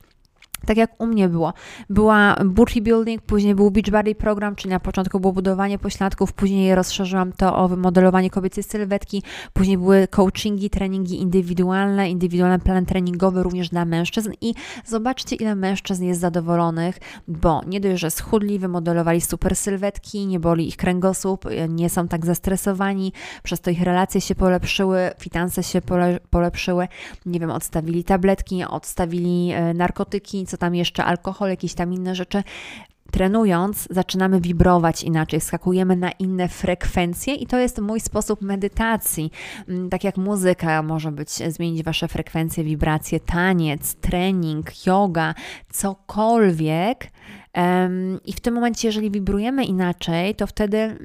Tak 0.67 0.77
jak 0.77 1.01
u 1.03 1.07
mnie 1.07 1.29
było. 1.29 1.53
Była 1.91 2.37
building, 2.83 3.23
później 3.23 3.55
był 3.55 3.71
beach 3.71 3.91
body 3.91 4.15
program, 4.15 4.57
czyli 4.57 4.71
na 4.71 4.81
początku 4.81 5.21
było 5.21 5.33
budowanie 5.33 5.79
pośladków, 5.79 6.33
później 6.33 6.75
rozszerzyłam 6.75 7.33
to 7.33 7.57
o 7.57 7.69
wymodelowanie 7.69 8.31
kobiecej 8.31 8.65
sylwetki, 8.65 9.23
później 9.53 9.79
były 9.79 10.09
coachingi, 10.09 10.71
treningi 10.71 11.21
indywidualne, 11.21 12.11
indywidualny 12.11 12.59
plan 12.59 12.87
treningowy 12.87 13.43
również 13.43 13.69
dla 13.69 13.85
mężczyzn 13.85 14.33
i 14.41 14.55
zobaczcie 14.85 15.37
ile 15.37 15.55
mężczyzn 15.55 16.05
jest 16.05 16.21
zadowolonych, 16.21 16.99
bo 17.29 17.61
nie 17.67 17.81
dość, 17.81 18.01
że 18.01 18.11
schudli, 18.11 18.59
wymodelowali 18.59 19.21
super 19.21 19.57
sylwetki, 19.57 20.27
nie 20.27 20.41
boli 20.41 20.69
ich 20.69 20.77
kręgosłup, 20.77 21.45
nie 21.69 21.91
są 21.91 22.09
tak 22.09 22.27
zestresowani, 22.27 23.13
przez 23.43 23.61
to 23.61 23.71
ich 23.71 23.83
relacje 23.83 24.21
się 24.21 24.35
polepszyły, 24.35 25.11
finanse 25.19 25.63
się 25.63 25.83
pole 25.83 26.21
polepszyły, 26.31 26.89
nie 27.27 27.41
wiem, 27.41 27.51
odstawili 27.51 28.05
tabletki, 28.05 28.65
odstawili 28.65 29.51
e, 29.53 29.75
narkotyki, 29.75 30.47
co 30.51 30.57
tam 30.57 30.75
jeszcze, 30.75 31.05
alkohol, 31.05 31.51
jakieś 31.51 31.75
tam 31.75 31.93
inne 31.93 32.15
rzeczy. 32.15 32.43
Trenując, 33.11 33.89
zaczynamy 33.91 34.41
wibrować 34.41 35.03
inaczej, 35.03 35.41
skakujemy 35.41 35.97
na 35.97 36.11
inne 36.11 36.49
frekwencje, 36.49 37.35
i 37.35 37.47
to 37.47 37.59
jest 37.59 37.79
mój 37.79 38.01
sposób 38.01 38.43
medytacji. 38.43 39.31
Mm, 39.69 39.91
tak 39.91 40.05
jak 40.05 40.17
muzyka 40.17 40.83
może 40.83 41.13
być, 41.13 41.31
zmienić 41.31 41.83
wasze 41.83 42.09
frekwencje, 42.09 42.65
wibracje, 42.65 43.21
taniec, 43.21 43.95
trening, 43.95 44.87
yoga, 44.87 45.35
cokolwiek. 45.73 47.11
I 48.25 48.33
w 48.33 48.41
tym 48.41 48.55
momencie, 48.55 48.89
jeżeli 48.89 49.11
wibrujemy 49.11 49.65
inaczej, 49.65 50.35
to 50.35 50.47
wtedy. 50.47 50.99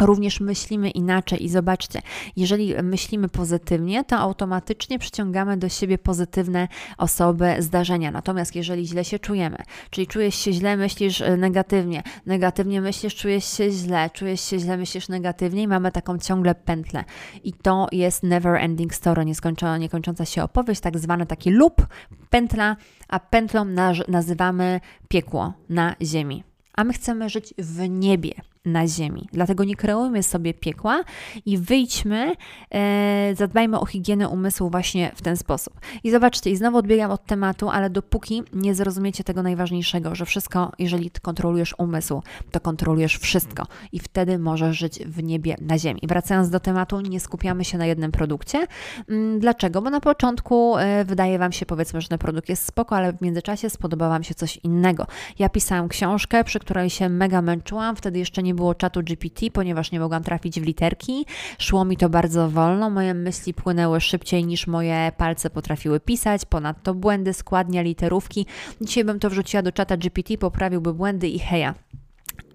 Również 0.00 0.40
myślimy 0.40 0.90
inaczej 0.90 1.44
i 1.44 1.48
zobaczcie, 1.48 2.02
jeżeli 2.36 2.74
myślimy 2.82 3.28
pozytywnie, 3.28 4.04
to 4.04 4.16
automatycznie 4.18 4.98
przyciągamy 4.98 5.56
do 5.56 5.68
siebie 5.68 5.98
pozytywne 5.98 6.68
osoby, 6.98 7.56
zdarzenia. 7.58 8.10
Natomiast 8.10 8.56
jeżeli 8.56 8.86
źle 8.86 9.04
się 9.04 9.18
czujemy, 9.18 9.56
czyli 9.90 10.06
czujesz 10.06 10.34
się 10.34 10.52
źle, 10.52 10.76
myślisz 10.76 11.20
e, 11.20 11.36
negatywnie, 11.36 12.02
negatywnie 12.26 12.80
myślisz, 12.80 13.14
czujesz 13.14 13.56
się 13.56 13.70
źle, 13.70 14.10
czujesz 14.10 14.40
się 14.40 14.58
źle, 14.58 14.76
myślisz 14.76 15.08
negatywnie 15.08 15.62
i 15.62 15.68
mamy 15.68 15.92
taką 15.92 16.18
ciągle 16.18 16.54
pętlę. 16.54 17.04
I 17.44 17.52
to 17.52 17.86
jest 17.92 18.22
never 18.22 18.54
ending 18.54 18.94
story, 18.94 19.24
nieskończona, 19.24 19.78
niekończąca 19.78 20.24
się 20.24 20.42
opowieść, 20.42 20.80
tak 20.80 20.98
zwany 20.98 21.26
taki 21.26 21.50
loop, 21.50 21.86
pętla, 22.30 22.76
a 23.08 23.20
pętlą 23.20 23.64
nazywamy 24.08 24.80
piekło 25.08 25.52
na 25.68 25.96
ziemi. 26.02 26.44
A 26.74 26.84
my 26.84 26.92
chcemy 26.92 27.28
żyć 27.28 27.54
w 27.58 27.88
niebie 27.88 28.34
na 28.66 28.86
ziemi. 28.86 29.28
Dlatego 29.32 29.64
nie 29.64 29.76
kreujmy 29.76 30.22
sobie 30.22 30.54
piekła 30.54 31.04
i 31.46 31.58
wyjdźmy, 31.58 32.32
e, 32.70 33.34
zadbajmy 33.34 33.80
o 33.80 33.86
higienę 33.86 34.28
umysłu 34.28 34.70
właśnie 34.70 35.12
w 35.14 35.22
ten 35.22 35.36
sposób. 35.36 35.80
I 36.04 36.10
zobaczcie, 36.10 36.50
i 36.50 36.56
znowu 36.56 36.76
odbiegam 36.76 37.10
od 37.10 37.26
tematu, 37.26 37.68
ale 37.68 37.90
dopóki 37.90 38.42
nie 38.52 38.74
zrozumiecie 38.74 39.24
tego 39.24 39.42
najważniejszego, 39.42 40.14
że 40.14 40.24
wszystko, 40.24 40.72
jeżeli 40.78 41.10
kontrolujesz 41.22 41.74
umysł, 41.78 42.22
to 42.50 42.60
kontrolujesz 42.60 43.18
wszystko 43.18 43.66
i 43.92 43.98
wtedy 43.98 44.38
możesz 44.38 44.78
żyć 44.78 44.98
w 44.98 45.22
niebie 45.22 45.56
na 45.60 45.78
ziemi. 45.78 46.00
Wracając 46.08 46.50
do 46.50 46.60
tematu, 46.60 47.00
nie 47.00 47.20
skupiamy 47.20 47.64
się 47.64 47.78
na 47.78 47.86
jednym 47.86 48.12
produkcie. 48.12 48.66
Mm, 49.08 49.40
dlaczego? 49.40 49.82
Bo 49.82 49.90
na 49.90 50.00
początku 50.00 50.76
e, 50.76 51.04
wydaje 51.04 51.38
Wam 51.38 51.52
się, 51.52 51.66
powiedzmy, 51.66 52.00
że 52.00 52.08
ten 52.08 52.18
produkt 52.18 52.48
jest 52.48 52.66
spoko, 52.66 52.96
ale 52.96 53.12
w 53.12 53.20
międzyczasie 53.20 53.70
spodoba 53.70 54.08
Wam 54.08 54.24
się 54.24 54.34
coś 54.34 54.56
innego. 54.56 55.06
Ja 55.38 55.48
pisałam 55.48 55.88
książkę, 55.88 56.44
przy 56.44 56.60
której 56.60 56.90
się 56.90 57.08
mega 57.08 57.42
męczyłam, 57.42 57.96
wtedy 57.96 58.18
jeszcze 58.18 58.42
nie 58.42 58.54
było 58.56 58.74
czatu 58.74 59.02
GPT, 59.02 59.50
ponieważ 59.50 59.92
nie 59.92 60.00
mogłam 60.00 60.22
trafić 60.22 60.60
w 60.60 60.64
literki. 60.64 61.26
Szło 61.58 61.84
mi 61.84 61.96
to 61.96 62.08
bardzo 62.08 62.50
wolno, 62.50 62.90
moje 62.90 63.14
myśli 63.14 63.54
płynęły 63.54 64.00
szybciej 64.00 64.44
niż 64.44 64.66
moje 64.66 65.12
palce 65.16 65.50
potrafiły 65.50 66.00
pisać, 66.00 66.44
ponadto 66.44 66.94
błędy, 66.94 67.32
składnia, 67.32 67.82
literówki. 67.82 68.46
Dzisiaj 68.80 69.04
bym 69.04 69.18
to 69.18 69.30
wrzuciła 69.30 69.62
do 69.62 69.72
czata 69.72 69.96
GPT, 69.96 70.38
poprawiłby 70.38 70.94
błędy 70.94 71.28
i 71.28 71.38
heja. 71.38 71.74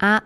A 0.00 0.20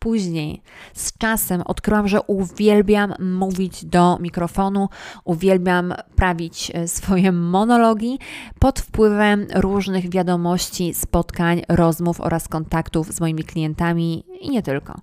później, 0.00 0.62
z 0.94 1.18
czasem 1.18 1.62
odkryłam, 1.62 2.08
że 2.08 2.22
uwielbiam 2.22 3.14
mówić 3.20 3.84
do 3.84 4.18
mikrofonu, 4.20 4.88
uwielbiam 5.24 5.94
prawić 6.16 6.72
e, 6.74 6.88
swoje 6.88 7.32
monologi 7.32 8.18
pod 8.58 8.80
wpływem 8.80 9.46
różnych 9.54 10.10
wiadomości, 10.10 10.94
spotkań, 10.94 11.62
rozmów 11.68 12.20
oraz 12.20 12.48
kontaktów 12.48 13.12
z 13.12 13.20
moimi 13.20 13.44
klientami 13.44 14.24
i 14.40 14.50
nie 14.50 14.62
tylko. 14.62 15.00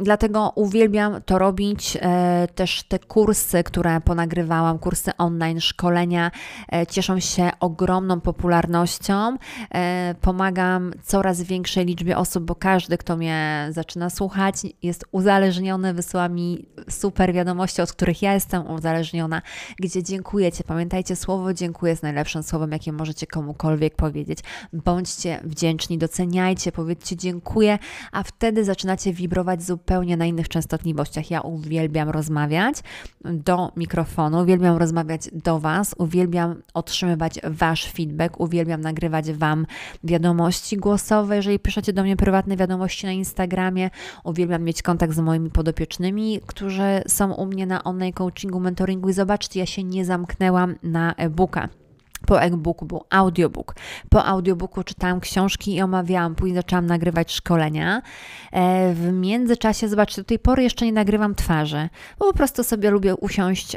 Dlatego 0.00 0.52
uwielbiam 0.54 1.22
to 1.22 1.38
robić. 1.38 1.98
E, 2.00 2.48
też 2.54 2.82
te 2.82 2.98
kursy, 2.98 3.64
które 3.64 4.00
ponagrywałam, 4.00 4.78
kursy 4.78 5.10
online, 5.18 5.60
szkolenia 5.60 6.30
e, 6.72 6.86
cieszą 6.86 7.20
się 7.20 7.50
ogromną 7.60 8.20
popularnością. 8.20 9.36
Pomagam 10.20 10.92
coraz 11.02 11.42
większej 11.42 11.86
liczbie 11.86 12.18
osób, 12.18 12.44
bo 12.44 12.54
każdy, 12.54 12.98
kto 12.98 13.16
mnie 13.16 13.67
zaczyna 13.72 14.10
słuchać, 14.10 14.54
jest 14.82 15.04
uzależniony, 15.12 15.94
wysyła 15.94 16.28
mi 16.28 16.66
super 16.90 17.32
wiadomości, 17.32 17.82
od 17.82 17.92
których 17.92 18.22
ja 18.22 18.34
jestem 18.34 18.70
uzależniona, 18.70 19.42
gdzie 19.80 20.02
dziękujecie. 20.02 20.64
Pamiętajcie, 20.64 21.16
słowo 21.16 21.54
dziękuję 21.54 21.90
jest 21.90 22.02
najlepszym 22.02 22.42
słowem, 22.42 22.72
jakie 22.72 22.92
możecie 22.92 23.26
komukolwiek 23.26 23.94
powiedzieć. 23.96 24.38
Bądźcie 24.72 25.40
wdzięczni, 25.44 25.98
doceniajcie, 25.98 26.72
powiedzcie 26.72 27.16
dziękuję, 27.16 27.78
a 28.12 28.22
wtedy 28.22 28.64
zaczynacie 28.64 29.12
wibrować 29.12 29.62
zupełnie 29.62 30.16
na 30.16 30.26
innych 30.26 30.48
częstotliwościach. 30.48 31.30
Ja 31.30 31.40
uwielbiam 31.40 32.10
rozmawiać 32.10 32.76
do 33.24 33.72
mikrofonu, 33.76 34.42
uwielbiam 34.42 34.76
rozmawiać 34.76 35.28
do 35.32 35.58
Was, 35.58 35.94
uwielbiam 35.98 36.62
otrzymywać 36.74 37.40
Wasz 37.44 37.92
feedback, 37.92 38.40
uwielbiam 38.40 38.80
nagrywać 38.80 39.32
Wam 39.32 39.66
wiadomości 40.04 40.76
głosowe, 40.76 41.36
jeżeli 41.36 41.58
piszecie 41.58 41.92
do 41.92 42.02
mnie 42.02 42.16
prywatne 42.16 42.56
wiadomości 42.56 43.06
na 43.06 43.12
Instagram, 43.12 43.57
Instagramie. 43.58 43.90
Uwielbiam 44.24 44.62
mieć 44.62 44.82
kontakt 44.82 45.14
z 45.14 45.18
moimi 45.18 45.50
podopiecznymi, 45.50 46.40
którzy 46.46 47.02
są 47.06 47.32
u 47.32 47.46
mnie 47.46 47.66
na 47.66 47.84
online 47.84 48.12
coachingu, 48.12 48.60
mentoringu 48.60 49.08
i 49.08 49.12
zobaczcie, 49.12 49.60
ja 49.60 49.66
się 49.66 49.84
nie 49.84 50.04
zamknęłam 50.04 50.74
na 50.82 51.14
e-booka. 51.14 51.68
Po 52.26 52.42
e-booku 52.42 52.86
był 52.86 53.04
audiobook. 53.10 53.74
Po 54.10 54.24
audiobooku 54.24 54.84
czytałam 54.84 55.20
książki 55.20 55.74
i 55.74 55.82
omawiałam. 55.82 56.34
Później 56.34 56.56
zaczęłam 56.56 56.86
nagrywać 56.86 57.32
szkolenia. 57.32 58.02
E, 58.52 58.94
w 58.94 59.12
międzyczasie, 59.12 59.88
zobaczcie, 59.88 60.22
do 60.22 60.26
tej 60.26 60.38
pory 60.38 60.62
jeszcze 60.62 60.86
nie 60.86 60.92
nagrywam 60.92 61.34
twarzy, 61.34 61.88
bo 62.18 62.26
po 62.26 62.32
prostu 62.32 62.64
sobie 62.64 62.90
lubię 62.90 63.16
usiąść 63.16 63.76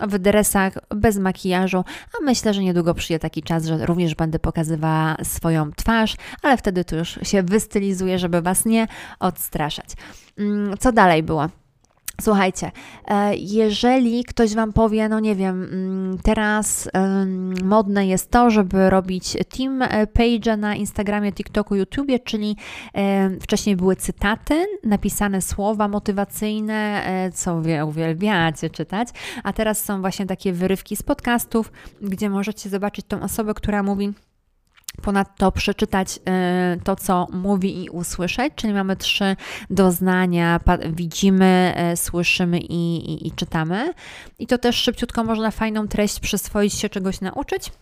w 0.00 0.18
dresach, 0.18 0.72
bez 0.90 1.18
makijażu, 1.18 1.84
a 2.18 2.24
myślę, 2.24 2.54
że 2.54 2.62
niedługo 2.62 2.94
przyjdzie 2.94 3.18
taki 3.18 3.42
czas, 3.42 3.64
że 3.64 3.86
również 3.86 4.14
będę 4.14 4.38
pokazywała 4.38 5.16
swoją 5.22 5.72
twarz, 5.72 6.16
ale 6.42 6.56
wtedy 6.56 6.84
to 6.84 6.96
już 6.96 7.18
się 7.22 7.42
wystylizuję, 7.42 8.18
żeby 8.18 8.42
Was 8.42 8.64
nie 8.64 8.86
odstraszać. 9.20 9.86
Mm, 10.38 10.76
co 10.78 10.92
dalej 10.92 11.22
było? 11.22 11.48
Słuchajcie, 12.20 12.70
e, 13.08 13.36
jeżeli 13.36 14.24
ktoś 14.24 14.54
Wam 14.54 14.72
powie, 14.72 15.08
no 15.08 15.20
nie 15.20 15.36
wiem, 15.36 15.62
mm, 15.62 16.18
teraz 16.22 16.88
modne 17.64 18.06
jest 18.06 18.30
to, 18.30 18.50
żeby 18.50 18.90
robić 18.90 19.36
team 19.56 19.82
e, 19.82 20.06
page 20.06 20.56
na 20.56 20.74
Instagramie, 20.74 21.32
TikToku, 21.32 21.74
YouTubie, 21.74 22.18
czyli 22.18 22.56
wcześniej 23.40 23.76
były 23.76 23.96
cytaty, 23.96 24.66
napisane 24.84 25.42
słowa 25.42 25.88
motywacyjne, 25.88 27.04
e, 27.06 27.32
co 27.32 27.60
Wy 27.60 27.84
uwielbiacie 27.84 28.70
czytać, 28.70 29.08
a 29.42 29.52
teraz 29.52 29.84
są 29.84 30.00
właśnie 30.00 30.26
takie 30.26 30.52
wyrywki 30.52 30.96
z 30.96 31.02
podcastów, 31.02 31.72
gdzie 32.02 32.30
możecie 32.30 32.68
zobaczyć 32.68 33.06
tą 33.08 33.22
osobę, 33.22 33.54
która 33.54 33.82
mówi 33.82 34.12
Ponadto 35.02 35.52
przeczytać 35.52 36.16
y, 36.16 36.80
to, 36.84 36.96
co 36.96 37.26
mówi 37.32 37.84
i 37.84 37.90
usłyszeć, 37.90 38.52
czyli 38.56 38.72
mamy 38.72 38.96
trzy 38.96 39.36
doznania: 39.70 40.60
widzimy, 40.90 41.74
y, 41.92 41.96
słyszymy 41.96 42.58
i, 42.58 43.12
i, 43.12 43.26
i 43.26 43.32
czytamy. 43.32 43.92
I 44.38 44.46
to 44.46 44.58
też 44.58 44.76
szybciutko 44.76 45.24
można 45.24 45.50
fajną 45.50 45.88
treść 45.88 46.20
przyswoić 46.20 46.74
się, 46.74 46.88
czegoś 46.88 47.20
nauczyć. 47.20 47.72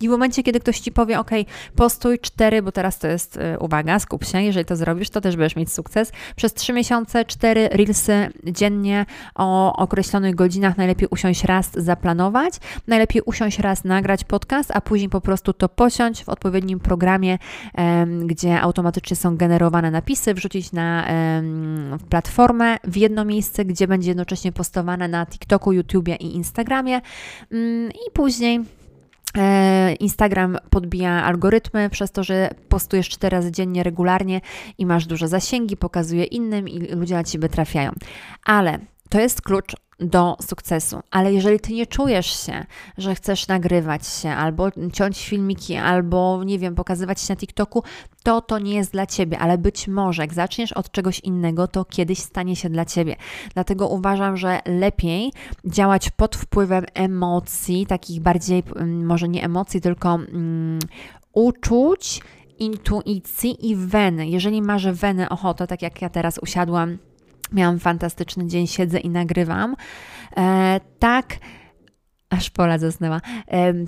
I 0.00 0.08
w 0.08 0.10
momencie, 0.10 0.42
kiedy 0.42 0.60
ktoś 0.60 0.80
ci 0.80 0.92
powie, 0.92 1.20
OK, 1.20 1.30
postój 1.76 2.18
cztery, 2.18 2.62
bo 2.62 2.72
teraz 2.72 2.98
to 2.98 3.06
jest, 3.06 3.36
y, 3.36 3.58
uwaga, 3.58 3.98
skup 3.98 4.24
się, 4.24 4.42
jeżeli 4.42 4.64
to 4.64 4.76
zrobisz, 4.76 5.10
to 5.10 5.20
też 5.20 5.36
będziesz 5.36 5.56
mieć 5.56 5.72
sukces. 5.72 6.12
Przez 6.36 6.54
trzy 6.54 6.72
miesiące, 6.72 7.24
cztery 7.24 7.68
reelsy 7.68 8.28
dziennie 8.44 9.06
o 9.34 9.76
określonych 9.76 10.34
godzinach, 10.34 10.76
najlepiej 10.76 11.08
usiąść 11.10 11.44
raz, 11.44 11.70
zaplanować, 11.74 12.54
najlepiej 12.86 13.22
usiąść 13.22 13.58
raz, 13.58 13.84
nagrać 13.84 14.24
podcast, 14.24 14.70
a 14.74 14.80
później 14.80 15.08
po 15.08 15.20
prostu 15.20 15.52
to 15.52 15.68
posiąść 15.68 16.24
w 16.24 16.28
odpowiednim 16.28 16.80
programie, 16.80 17.38
gdzie 18.26 18.60
automatycznie 18.60 19.16
są 19.16 19.36
generowane 19.36 19.90
napisy, 19.90 20.34
wrzucić 20.34 20.72
na 20.72 21.08
platformę 22.08 22.76
w 22.84 22.96
jedno 22.96 23.24
miejsce, 23.24 23.64
gdzie 23.64 23.88
będzie 23.88 24.10
jednocześnie 24.10 24.52
postowane 24.52 25.08
na 25.08 25.26
TikToku, 25.26 25.72
YouTubie 25.72 26.16
i 26.16 26.36
Instagramie. 26.36 27.00
Mm, 27.52 27.90
i 27.90 28.10
później 28.12 28.64
Instagram 30.00 30.58
podbija 30.70 31.24
algorytmy 31.24 31.90
przez 31.90 32.12
to, 32.12 32.24
że 32.24 32.50
postujesz 32.68 33.08
cztery 33.08 33.36
razy 33.36 33.52
dziennie 33.52 33.82
regularnie 33.82 34.40
i 34.78 34.86
masz 34.86 35.06
duże 35.06 35.28
zasięgi, 35.28 35.76
pokazuje 35.76 36.24
innym 36.24 36.68
i 36.68 36.78
ludzie 36.78 37.14
na 37.14 37.24
ciebie 37.24 37.48
trafiają. 37.48 37.92
Ale 38.44 38.78
to 39.08 39.20
jest 39.20 39.42
klucz 39.42 39.76
do 40.00 40.36
sukcesu. 40.42 41.00
Ale 41.10 41.32
jeżeli 41.32 41.60
ty 41.60 41.72
nie 41.72 41.86
czujesz 41.86 42.46
się, 42.46 42.64
że 42.98 43.14
chcesz 43.14 43.48
nagrywać 43.48 44.06
się, 44.06 44.28
albo 44.28 44.68
ciąć 44.92 45.28
filmiki, 45.28 45.76
albo 45.76 46.44
nie 46.44 46.58
wiem, 46.58 46.74
pokazywać 46.74 47.20
się 47.20 47.26
na 47.32 47.36
TikToku, 47.36 47.82
to 48.22 48.40
to 48.40 48.58
nie 48.58 48.74
jest 48.74 48.92
dla 48.92 49.06
ciebie, 49.06 49.38
ale 49.38 49.58
być 49.58 49.88
może 49.88 50.22
jak 50.22 50.34
zaczniesz 50.34 50.72
od 50.72 50.90
czegoś 50.90 51.20
innego, 51.20 51.68
to 51.68 51.84
kiedyś 51.84 52.18
stanie 52.18 52.56
się 52.56 52.70
dla 52.70 52.84
ciebie. 52.84 53.16
Dlatego 53.54 53.88
uważam, 53.88 54.36
że 54.36 54.60
lepiej 54.66 55.32
działać 55.64 56.10
pod 56.10 56.36
wpływem 56.36 56.84
emocji, 56.94 57.86
takich 57.86 58.20
bardziej, 58.20 58.62
mm, 58.76 59.06
może 59.06 59.28
nie 59.28 59.44
emocji, 59.44 59.80
tylko 59.80 60.14
um, 60.14 60.78
uczuć, 61.32 62.20
intuicji 62.58 63.70
i 63.70 63.76
weny. 63.76 64.28
Jeżeli 64.28 64.62
masz 64.62 64.86
weny 64.86 65.28
ochotę, 65.28 65.66
tak 65.66 65.82
jak 65.82 66.02
ja 66.02 66.08
teraz 66.08 66.38
usiadłam 66.38 66.98
Miałam 67.52 67.78
fantastyczny 67.78 68.46
dzień, 68.46 68.66
siedzę 68.66 68.98
i 68.98 69.10
nagrywam. 69.10 69.76
E, 70.36 70.80
tak 70.98 71.38
Aż 72.30 72.50
Pola 72.50 72.78
zasnęła. 72.78 73.20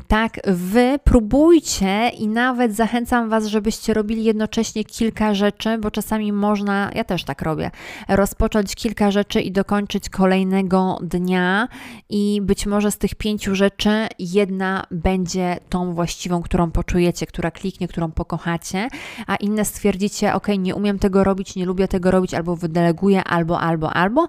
Tak, 0.09 0.41
wy 0.47 0.99
próbujcie 1.05 2.09
i 2.09 2.29
nawet 2.29 2.77
zachęcam 2.77 3.29
Was, 3.29 3.47
żebyście 3.47 3.95
robili 3.95 4.25
jednocześnie 4.25 4.85
kilka 4.85 5.35
rzeczy, 5.35 5.79
bo 5.79 5.91
czasami 5.91 6.33
można, 6.33 6.91
ja 6.95 7.05
też 7.05 7.25
tak 7.25 7.43
robię, 7.43 7.71
rozpocząć 8.09 8.75
kilka 8.75 9.11
rzeczy 9.11 9.41
i 9.41 9.53
dokończyć 9.53 10.09
kolejnego 10.09 10.99
dnia 11.03 11.69
i 12.09 12.41
być 12.43 12.67
może 12.67 12.91
z 12.91 12.99
tych 12.99 13.15
pięciu 13.15 13.55
rzeczy 13.55 14.07
jedna 14.19 14.85
będzie 14.91 15.57
tą 15.69 15.95
właściwą, 15.95 16.43
którą 16.43 16.71
poczujecie, 16.71 17.27
która 17.27 17.51
kliknie, 17.51 17.89
którą 17.89 18.13
pokochacie, 18.13 18.89
a 19.27 19.37
inne 19.37 19.65
stwierdzicie, 19.65 20.35
ok, 20.35 20.49
nie 20.59 20.75
umiem 20.75 20.99
tego 20.99 21.25
robić, 21.25 21.57
nie 21.57 21.67
lubię 21.67 21.89
tego 21.89 22.11
robić, 22.11 22.35
albo 22.35 22.57
wydeleguję, 22.57 23.25
albo, 23.25 23.61
albo, 23.61 23.93
albo 23.93 24.29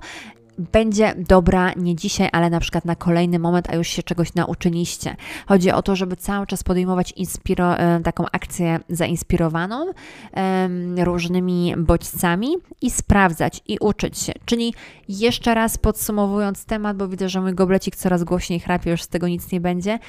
będzie 0.57 1.15
dobra 1.17 1.73
nie 1.75 1.95
dzisiaj, 1.95 2.29
ale 2.31 2.49
na 2.49 2.59
przykład 2.59 2.85
na 2.85 2.95
kolejny 2.95 3.39
moment, 3.39 3.69
a 3.69 3.75
już 3.75 3.87
się 3.87 4.03
czegoś 4.03 4.33
nauczyliście. 4.33 5.15
Chodzi 5.47 5.71
o 5.71 5.81
to, 5.81 5.95
żeby 5.95 6.15
cały 6.15 6.47
czas 6.47 6.63
podejmować 6.63 7.13
e, 7.59 7.99
taką 8.03 8.25
akcję 8.31 8.79
zainspirowaną 8.89 9.85
um, 9.85 10.99
różnymi 10.99 11.73
bodźcami 11.77 12.55
i 12.81 12.91
sprawdzać 12.91 13.61
i 13.67 13.77
uczyć 13.79 14.19
się. 14.19 14.33
Czyli 14.45 14.73
jeszcze 15.09 15.53
raz 15.53 15.77
podsumowując 15.77 16.65
temat, 16.65 16.97
bo 16.97 17.07
widzę, 17.07 17.29
że 17.29 17.41
mój 17.41 17.53
goblecik 17.53 17.95
coraz 17.95 18.23
głośniej 18.23 18.59
chrapie, 18.59 18.91
już 18.91 19.03
z 19.03 19.07
tego 19.07 19.27
nic 19.27 19.51
nie 19.51 19.61
będzie. 19.61 19.99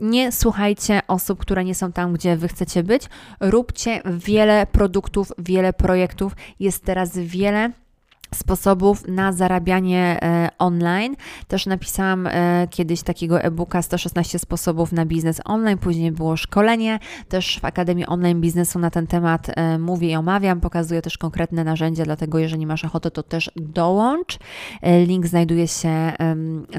Nie 0.00 0.32
słuchajcie 0.32 1.00
osób, 1.08 1.38
które 1.38 1.64
nie 1.64 1.74
są 1.74 1.92
tam, 1.92 2.12
gdzie 2.12 2.36
wy 2.36 2.48
chcecie 2.48 2.82
być. 2.82 3.02
Róbcie 3.40 4.02
wiele 4.04 4.66
produktów, 4.66 5.32
wiele 5.38 5.72
projektów. 5.72 6.32
Jest 6.60 6.84
teraz 6.84 7.18
wiele 7.18 7.72
sposobów 8.34 9.08
na 9.08 9.32
zarabianie 9.32 10.18
e, 10.22 10.48
online. 10.58 11.16
Też 11.48 11.66
napisałam 11.66 12.26
e, 12.26 12.66
kiedyś 12.70 13.02
takiego 13.02 13.40
e-booka 13.42 13.82
116 13.82 14.38
sposobów 14.38 14.92
na 14.92 15.06
biznes 15.06 15.40
online, 15.44 15.78
później 15.78 16.12
było 16.12 16.36
szkolenie, 16.36 16.98
też 17.28 17.60
w 17.60 17.64
Akademii 17.64 18.06
Online 18.06 18.40
Biznesu 18.40 18.78
na 18.78 18.90
ten 18.90 19.06
temat 19.06 19.46
e, 19.48 19.78
mówię 19.78 20.10
i 20.10 20.16
omawiam, 20.16 20.60
pokazuję 20.60 21.02
też 21.02 21.18
konkretne 21.18 21.64
narzędzia, 21.64 22.04
dlatego 22.04 22.38
jeżeli 22.38 22.66
masz 22.66 22.84
ochotę, 22.84 23.10
to 23.10 23.22
też 23.22 23.50
dołącz. 23.56 24.38
Link 25.06 25.26
znajduje 25.26 25.68
się 25.68 26.12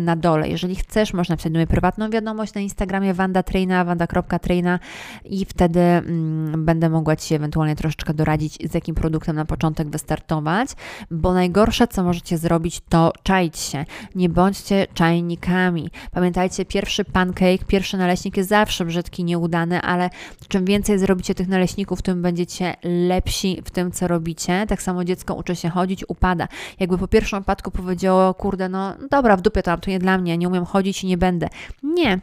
na 0.01 0.15
dole. 0.15 0.49
Jeżeli 0.49 0.75
chcesz, 0.75 1.13
można 1.13 1.33
napisać 1.33 1.51
do 1.51 1.59
mnie 1.59 1.67
prywatną 1.67 2.09
wiadomość 2.09 2.53
na 2.53 2.61
Instagramie 2.61 3.13
Wanda 3.13 3.43
Traina, 3.43 3.85
wanda.traina 3.85 4.79
i 5.25 5.45
wtedy 5.45 5.79
mm, 5.79 6.65
będę 6.65 6.89
mogła 6.89 7.15
Ci 7.15 7.35
ewentualnie 7.35 7.75
troszeczkę 7.75 8.13
doradzić, 8.13 8.57
z 8.71 8.73
jakim 8.73 8.95
produktem 8.95 9.35
na 9.35 9.45
początek 9.45 9.89
wystartować, 9.89 10.69
bo 11.11 11.33
najgorsze, 11.39 11.87
co 11.87 12.03
możecie 12.03 12.37
zrobić, 12.37 12.81
to 12.89 13.13
czaić 13.23 13.57
się. 13.57 13.85
Nie 14.15 14.29
bądźcie 14.29 14.87
czajnikami. 14.93 15.91
Pamiętajcie, 16.11 16.65
pierwszy 16.65 17.05
pancake, 17.05 17.65
pierwszy 17.67 17.97
naleśnik 17.97 18.37
jest 18.37 18.49
zawsze 18.49 18.85
brzydki, 18.85 19.23
nieudany, 19.23 19.81
ale 19.81 20.09
czym 20.47 20.65
więcej 20.65 20.99
zrobicie 20.99 21.35
tych 21.35 21.47
naleśników, 21.47 22.01
tym 22.01 22.21
będziecie 22.21 22.75
lepsi 22.83 23.61
w 23.65 23.71
tym, 23.71 23.91
co 23.91 24.07
robicie. 24.07 24.65
Tak 24.67 24.81
samo 24.81 25.03
dziecko 25.03 25.33
uczy 25.33 25.55
się 25.55 25.69
chodzić, 25.69 26.05
upada. 26.07 26.47
Jakby 26.79 26.97
po 26.97 27.07
pierwszym 27.07 27.39
upadku 27.39 27.71
powiedziało, 27.71 28.33
kurde, 28.33 28.69
no 28.69 28.95
dobra, 29.11 29.37
w 29.37 29.41
dupie 29.41 29.63
to, 29.63 29.77
to 29.77 29.89
nie 29.89 29.99
dla 29.99 30.17
mnie, 30.17 30.37
nie 30.37 30.47
umiem 30.47 30.65
chodzić 30.65 31.03
i 31.03 31.07
nie 31.07 31.17
będę. 31.17 31.47
Nie, 31.83 32.19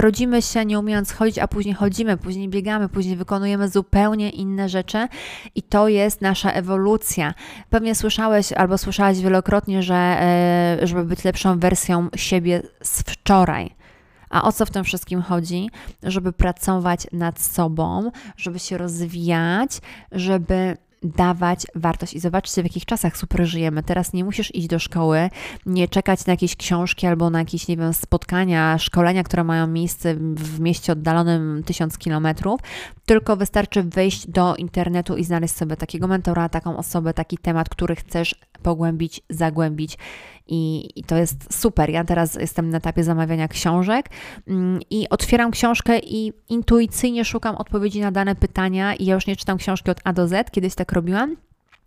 rodzimy 0.00 0.42
się 0.42 0.64
nie 0.64 0.78
umiejąc 0.78 1.12
chodzić, 1.12 1.38
a 1.38 1.48
później 1.48 1.74
chodzimy, 1.74 2.16
później 2.16 2.48
biegamy, 2.48 2.88
później 2.88 3.16
wykonujemy 3.16 3.68
zupełnie 3.68 4.30
inne 4.30 4.68
rzeczy 4.68 5.08
i 5.54 5.62
to 5.62 5.88
jest 5.88 6.20
nasza 6.20 6.52
ewolucja. 6.52 7.34
Pewnie 7.70 7.94
słyszałeś 7.94 8.52
albo 8.52 8.78
słyszałaś 8.78 9.20
wielokrotnie, 9.20 9.82
że 9.82 10.18
y, 10.82 10.86
żeby 10.86 11.04
być 11.04 11.24
lepszą 11.24 11.58
wersją 11.58 12.08
siebie 12.16 12.62
z 12.82 13.02
wczoraj. 13.02 13.76
A 14.30 14.42
o 14.42 14.52
co 14.52 14.66
w 14.66 14.70
tym 14.70 14.84
wszystkim 14.84 15.22
chodzi? 15.22 15.70
Żeby 16.02 16.32
pracować 16.32 17.06
nad 17.12 17.40
sobą, 17.40 18.10
żeby 18.36 18.58
się 18.58 18.78
rozwijać, 18.78 19.80
żeby 20.12 20.76
dawać 21.08 21.66
wartość. 21.74 22.14
I 22.14 22.20
zobaczcie, 22.20 22.62
w 22.62 22.64
jakich 22.64 22.84
czasach 22.84 23.16
super 23.16 23.46
żyjemy. 23.46 23.82
Teraz 23.82 24.12
nie 24.12 24.24
musisz 24.24 24.54
iść 24.54 24.66
do 24.66 24.78
szkoły, 24.78 25.30
nie 25.66 25.88
czekać 25.88 26.26
na 26.26 26.32
jakieś 26.32 26.56
książki 26.56 27.06
albo 27.06 27.30
na 27.30 27.38
jakieś, 27.38 27.68
nie 27.68 27.76
wiem, 27.76 27.94
spotkania, 27.94 28.78
szkolenia, 28.78 29.22
które 29.22 29.44
mają 29.44 29.66
miejsce 29.66 30.14
w 30.34 30.60
mieście 30.60 30.92
oddalonym 30.92 31.62
tysiąc 31.66 31.98
kilometrów, 31.98 32.60
tylko 33.06 33.36
wystarczy 33.36 33.82
wejść 33.82 34.30
do 34.30 34.56
internetu 34.56 35.16
i 35.16 35.24
znaleźć 35.24 35.54
sobie 35.54 35.76
takiego 35.76 36.06
mentora, 36.06 36.48
taką 36.48 36.76
osobę, 36.76 37.14
taki 37.14 37.38
temat, 37.38 37.68
który 37.68 37.96
chcesz 37.96 38.34
pogłębić, 38.62 39.22
zagłębić. 39.30 39.98
I, 40.48 40.90
I, 40.96 41.04
to 41.04 41.16
jest 41.16 41.60
super. 41.60 41.90
Ja 41.90 42.04
teraz 42.04 42.34
jestem 42.34 42.70
na 42.70 42.78
etapie 42.78 43.04
zamawiania 43.04 43.48
książek 43.48 44.10
mm, 44.48 44.80
i 44.90 45.08
otwieram 45.08 45.50
książkę 45.50 45.98
i 45.98 46.32
intuicyjnie 46.48 47.24
szukam 47.24 47.56
odpowiedzi 47.56 48.00
na 48.00 48.12
dane 48.12 48.34
pytania. 48.34 48.94
I 48.94 49.04
ja 49.04 49.14
już 49.14 49.26
nie 49.26 49.36
czytam 49.36 49.58
książki 49.58 49.90
od 49.90 50.00
A 50.04 50.12
do 50.12 50.28
Z, 50.28 50.50
kiedyś 50.50 50.74
tak 50.74 50.92
robiłam 50.92 51.36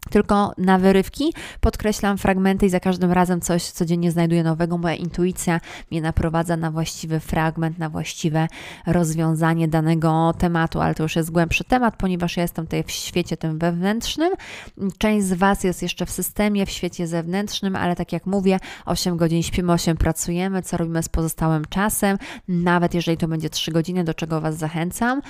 tylko 0.09 0.53
na 0.57 0.77
wyrywki, 0.77 1.33
podkreślam 1.61 2.17
fragmenty 2.17 2.65
i 2.65 2.69
za 2.69 2.79
każdym 2.79 3.11
razem 3.11 3.41
coś 3.41 3.63
codziennie 3.63 4.11
znajduję 4.11 4.43
nowego. 4.43 4.77
Moja 4.77 4.95
intuicja 4.95 5.59
mnie 5.91 6.01
naprowadza 6.01 6.57
na 6.57 6.71
właściwy 6.71 7.19
fragment, 7.19 7.79
na 7.79 7.89
właściwe 7.89 8.47
rozwiązanie 8.87 9.67
danego 9.67 10.33
tematu, 10.37 10.81
ale 10.81 10.95
to 10.95 11.03
już 11.03 11.15
jest 11.15 11.31
głębszy 11.31 11.63
temat, 11.63 11.95
ponieważ 11.97 12.37
ja 12.37 12.43
jestem 12.43 12.65
tutaj 12.65 12.83
w 12.83 12.91
świecie 12.91 13.37
tym 13.37 13.59
wewnętrznym. 13.59 14.33
Część 14.97 15.25
z 15.25 15.33
Was 15.33 15.63
jest 15.63 15.81
jeszcze 15.81 16.05
w 16.05 16.11
systemie, 16.11 16.65
w 16.65 16.69
świecie 16.69 17.07
zewnętrznym, 17.07 17.75
ale 17.75 17.95
tak 17.95 18.13
jak 18.13 18.25
mówię, 18.25 18.59
8 18.85 19.17
godzin 19.17 19.43
śpimy, 19.43 19.73
8 19.73 19.97
pracujemy, 19.97 20.61
co 20.61 20.77
robimy 20.77 21.03
z 21.03 21.09
pozostałym 21.09 21.65
czasem, 21.69 22.17
nawet 22.47 22.93
jeżeli 22.93 23.17
to 23.17 23.27
będzie 23.27 23.49
3 23.49 23.71
godziny, 23.71 24.03
do 24.03 24.13
czego 24.13 24.41
Was 24.41 24.57
zachęcam, 24.57 25.21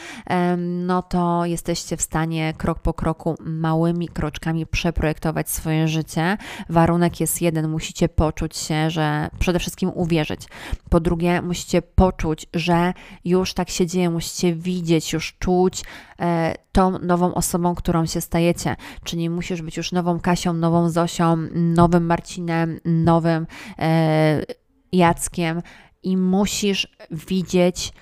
no 0.58 1.02
to 1.02 1.46
jesteście 1.46 1.98
w 1.98 2.02
stanie 2.02 2.54
krok 2.58 2.80
po 2.80 2.94
kroku, 2.94 3.36
małymi 3.40 4.08
kroczkami 4.08 4.66
przeprojektować 4.72 5.50
swoje 5.50 5.88
życie. 5.88 6.38
Warunek 6.70 7.20
jest 7.20 7.42
jeden, 7.42 7.70
musicie 7.70 8.10
poczuć 8.10 8.58
się, 8.58 8.90
że 8.90 9.30
przede 9.40 9.60
wszystkim 9.60 9.92
uwierzyć. 9.96 10.42
Po 10.90 11.00
drugie, 11.00 11.42
musicie 11.42 11.82
poczuć, 11.82 12.48
że 12.54 12.94
już 13.26 13.54
tak 13.54 13.70
się 13.70 13.88
dzieje, 13.88 14.10
musicie 14.10 14.56
widzieć, 14.56 15.14
już 15.14 15.38
czuć 15.40 15.84
e, 16.20 16.56
tą 16.72 17.00
nową 17.00 17.34
osobą, 17.34 17.76
którą 17.76 18.06
się 18.06 18.22
stajecie. 18.22 18.76
Czyli 19.04 19.30
musisz 19.30 19.62
być 19.62 19.78
już 19.78 19.92
nową 19.92 20.20
Kasią, 20.20 20.54
nową 20.54 20.90
Zosią, 20.90 21.38
nowym 21.54 22.06
Marcinem, 22.06 22.80
nowym 22.86 23.48
e, 23.80 24.44
Jackiem 24.92 25.62
i 26.04 26.18
musisz 26.18 26.88
widzieć, 27.12 27.94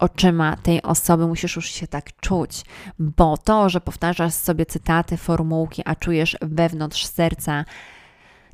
oczyma 0.00 0.56
tej 0.56 0.82
osoby, 0.82 1.26
musisz 1.26 1.56
już 1.56 1.70
się 1.70 1.86
tak 1.86 2.20
czuć, 2.20 2.64
bo 2.98 3.36
to, 3.36 3.68
że 3.68 3.80
powtarzasz 3.80 4.34
sobie 4.34 4.66
cytaty, 4.66 5.16
formułki, 5.16 5.82
a 5.84 5.94
czujesz 5.94 6.36
wewnątrz 6.40 7.06
serca 7.06 7.64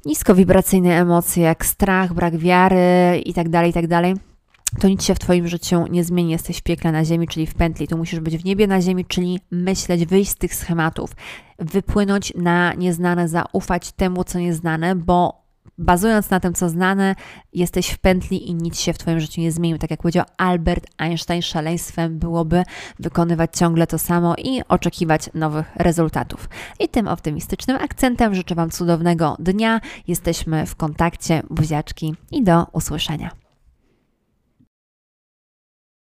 niskowibracyjne 0.04 1.00
emocje 1.00 1.42
jak 1.42 1.66
strach, 1.66 2.14
brak 2.14 2.36
wiary 2.36 3.22
itd., 3.24 3.50
tak 3.50 3.66
itd., 3.66 3.88
tak 3.88 4.34
to 4.80 4.88
nic 4.88 5.04
się 5.04 5.14
w 5.14 5.18
Twoim 5.18 5.48
życiu 5.48 5.86
nie 5.90 6.04
zmieni. 6.04 6.30
Jesteś 6.32 6.58
w 6.58 6.62
piekle 6.62 6.92
na 6.92 7.04
ziemi, 7.04 7.28
czyli 7.28 7.46
w 7.46 7.54
pętli. 7.54 7.88
Tu 7.88 7.96
musisz 7.96 8.20
być 8.20 8.36
w 8.36 8.44
niebie 8.44 8.66
na 8.66 8.80
ziemi, 8.80 9.04
czyli 9.04 9.40
myśleć, 9.50 10.06
wyjść 10.06 10.30
z 10.30 10.36
tych 10.36 10.54
schematów, 10.54 11.10
wypłynąć 11.58 12.32
na 12.36 12.74
nieznane, 12.74 13.28
zaufać 13.28 13.92
temu, 13.92 14.24
co 14.24 14.38
nieznane, 14.38 14.94
bo 14.94 15.43
bazując 15.78 16.30
na 16.30 16.40
tym, 16.40 16.54
co 16.54 16.68
znane, 16.68 17.14
jesteś 17.52 17.90
w 17.90 17.98
pętli 17.98 18.50
i 18.50 18.54
nic 18.54 18.80
się 18.80 18.92
w 18.92 18.98
Twoim 18.98 19.20
życiu 19.20 19.40
nie 19.40 19.52
zmieni. 19.52 19.78
Tak 19.78 19.90
jak 19.90 20.02
powiedział 20.02 20.24
Albert 20.36 20.86
Einstein, 20.98 21.42
szaleństwem 21.42 22.18
byłoby 22.18 22.62
wykonywać 22.98 23.50
ciągle 23.56 23.86
to 23.86 23.98
samo 23.98 24.34
i 24.38 24.62
oczekiwać 24.68 25.30
nowych 25.34 25.66
rezultatów. 25.76 26.48
I 26.80 26.88
tym 26.88 27.08
optymistycznym 27.08 27.76
akcentem 27.80 28.34
życzę 28.34 28.54
Wam 28.54 28.70
cudownego 28.70 29.36
dnia. 29.38 29.80
Jesteśmy 30.08 30.66
w 30.66 30.76
kontakcie, 30.76 31.42
buziaczki 31.50 32.14
i 32.30 32.42
do 32.42 32.66
usłyszenia. 32.72 33.43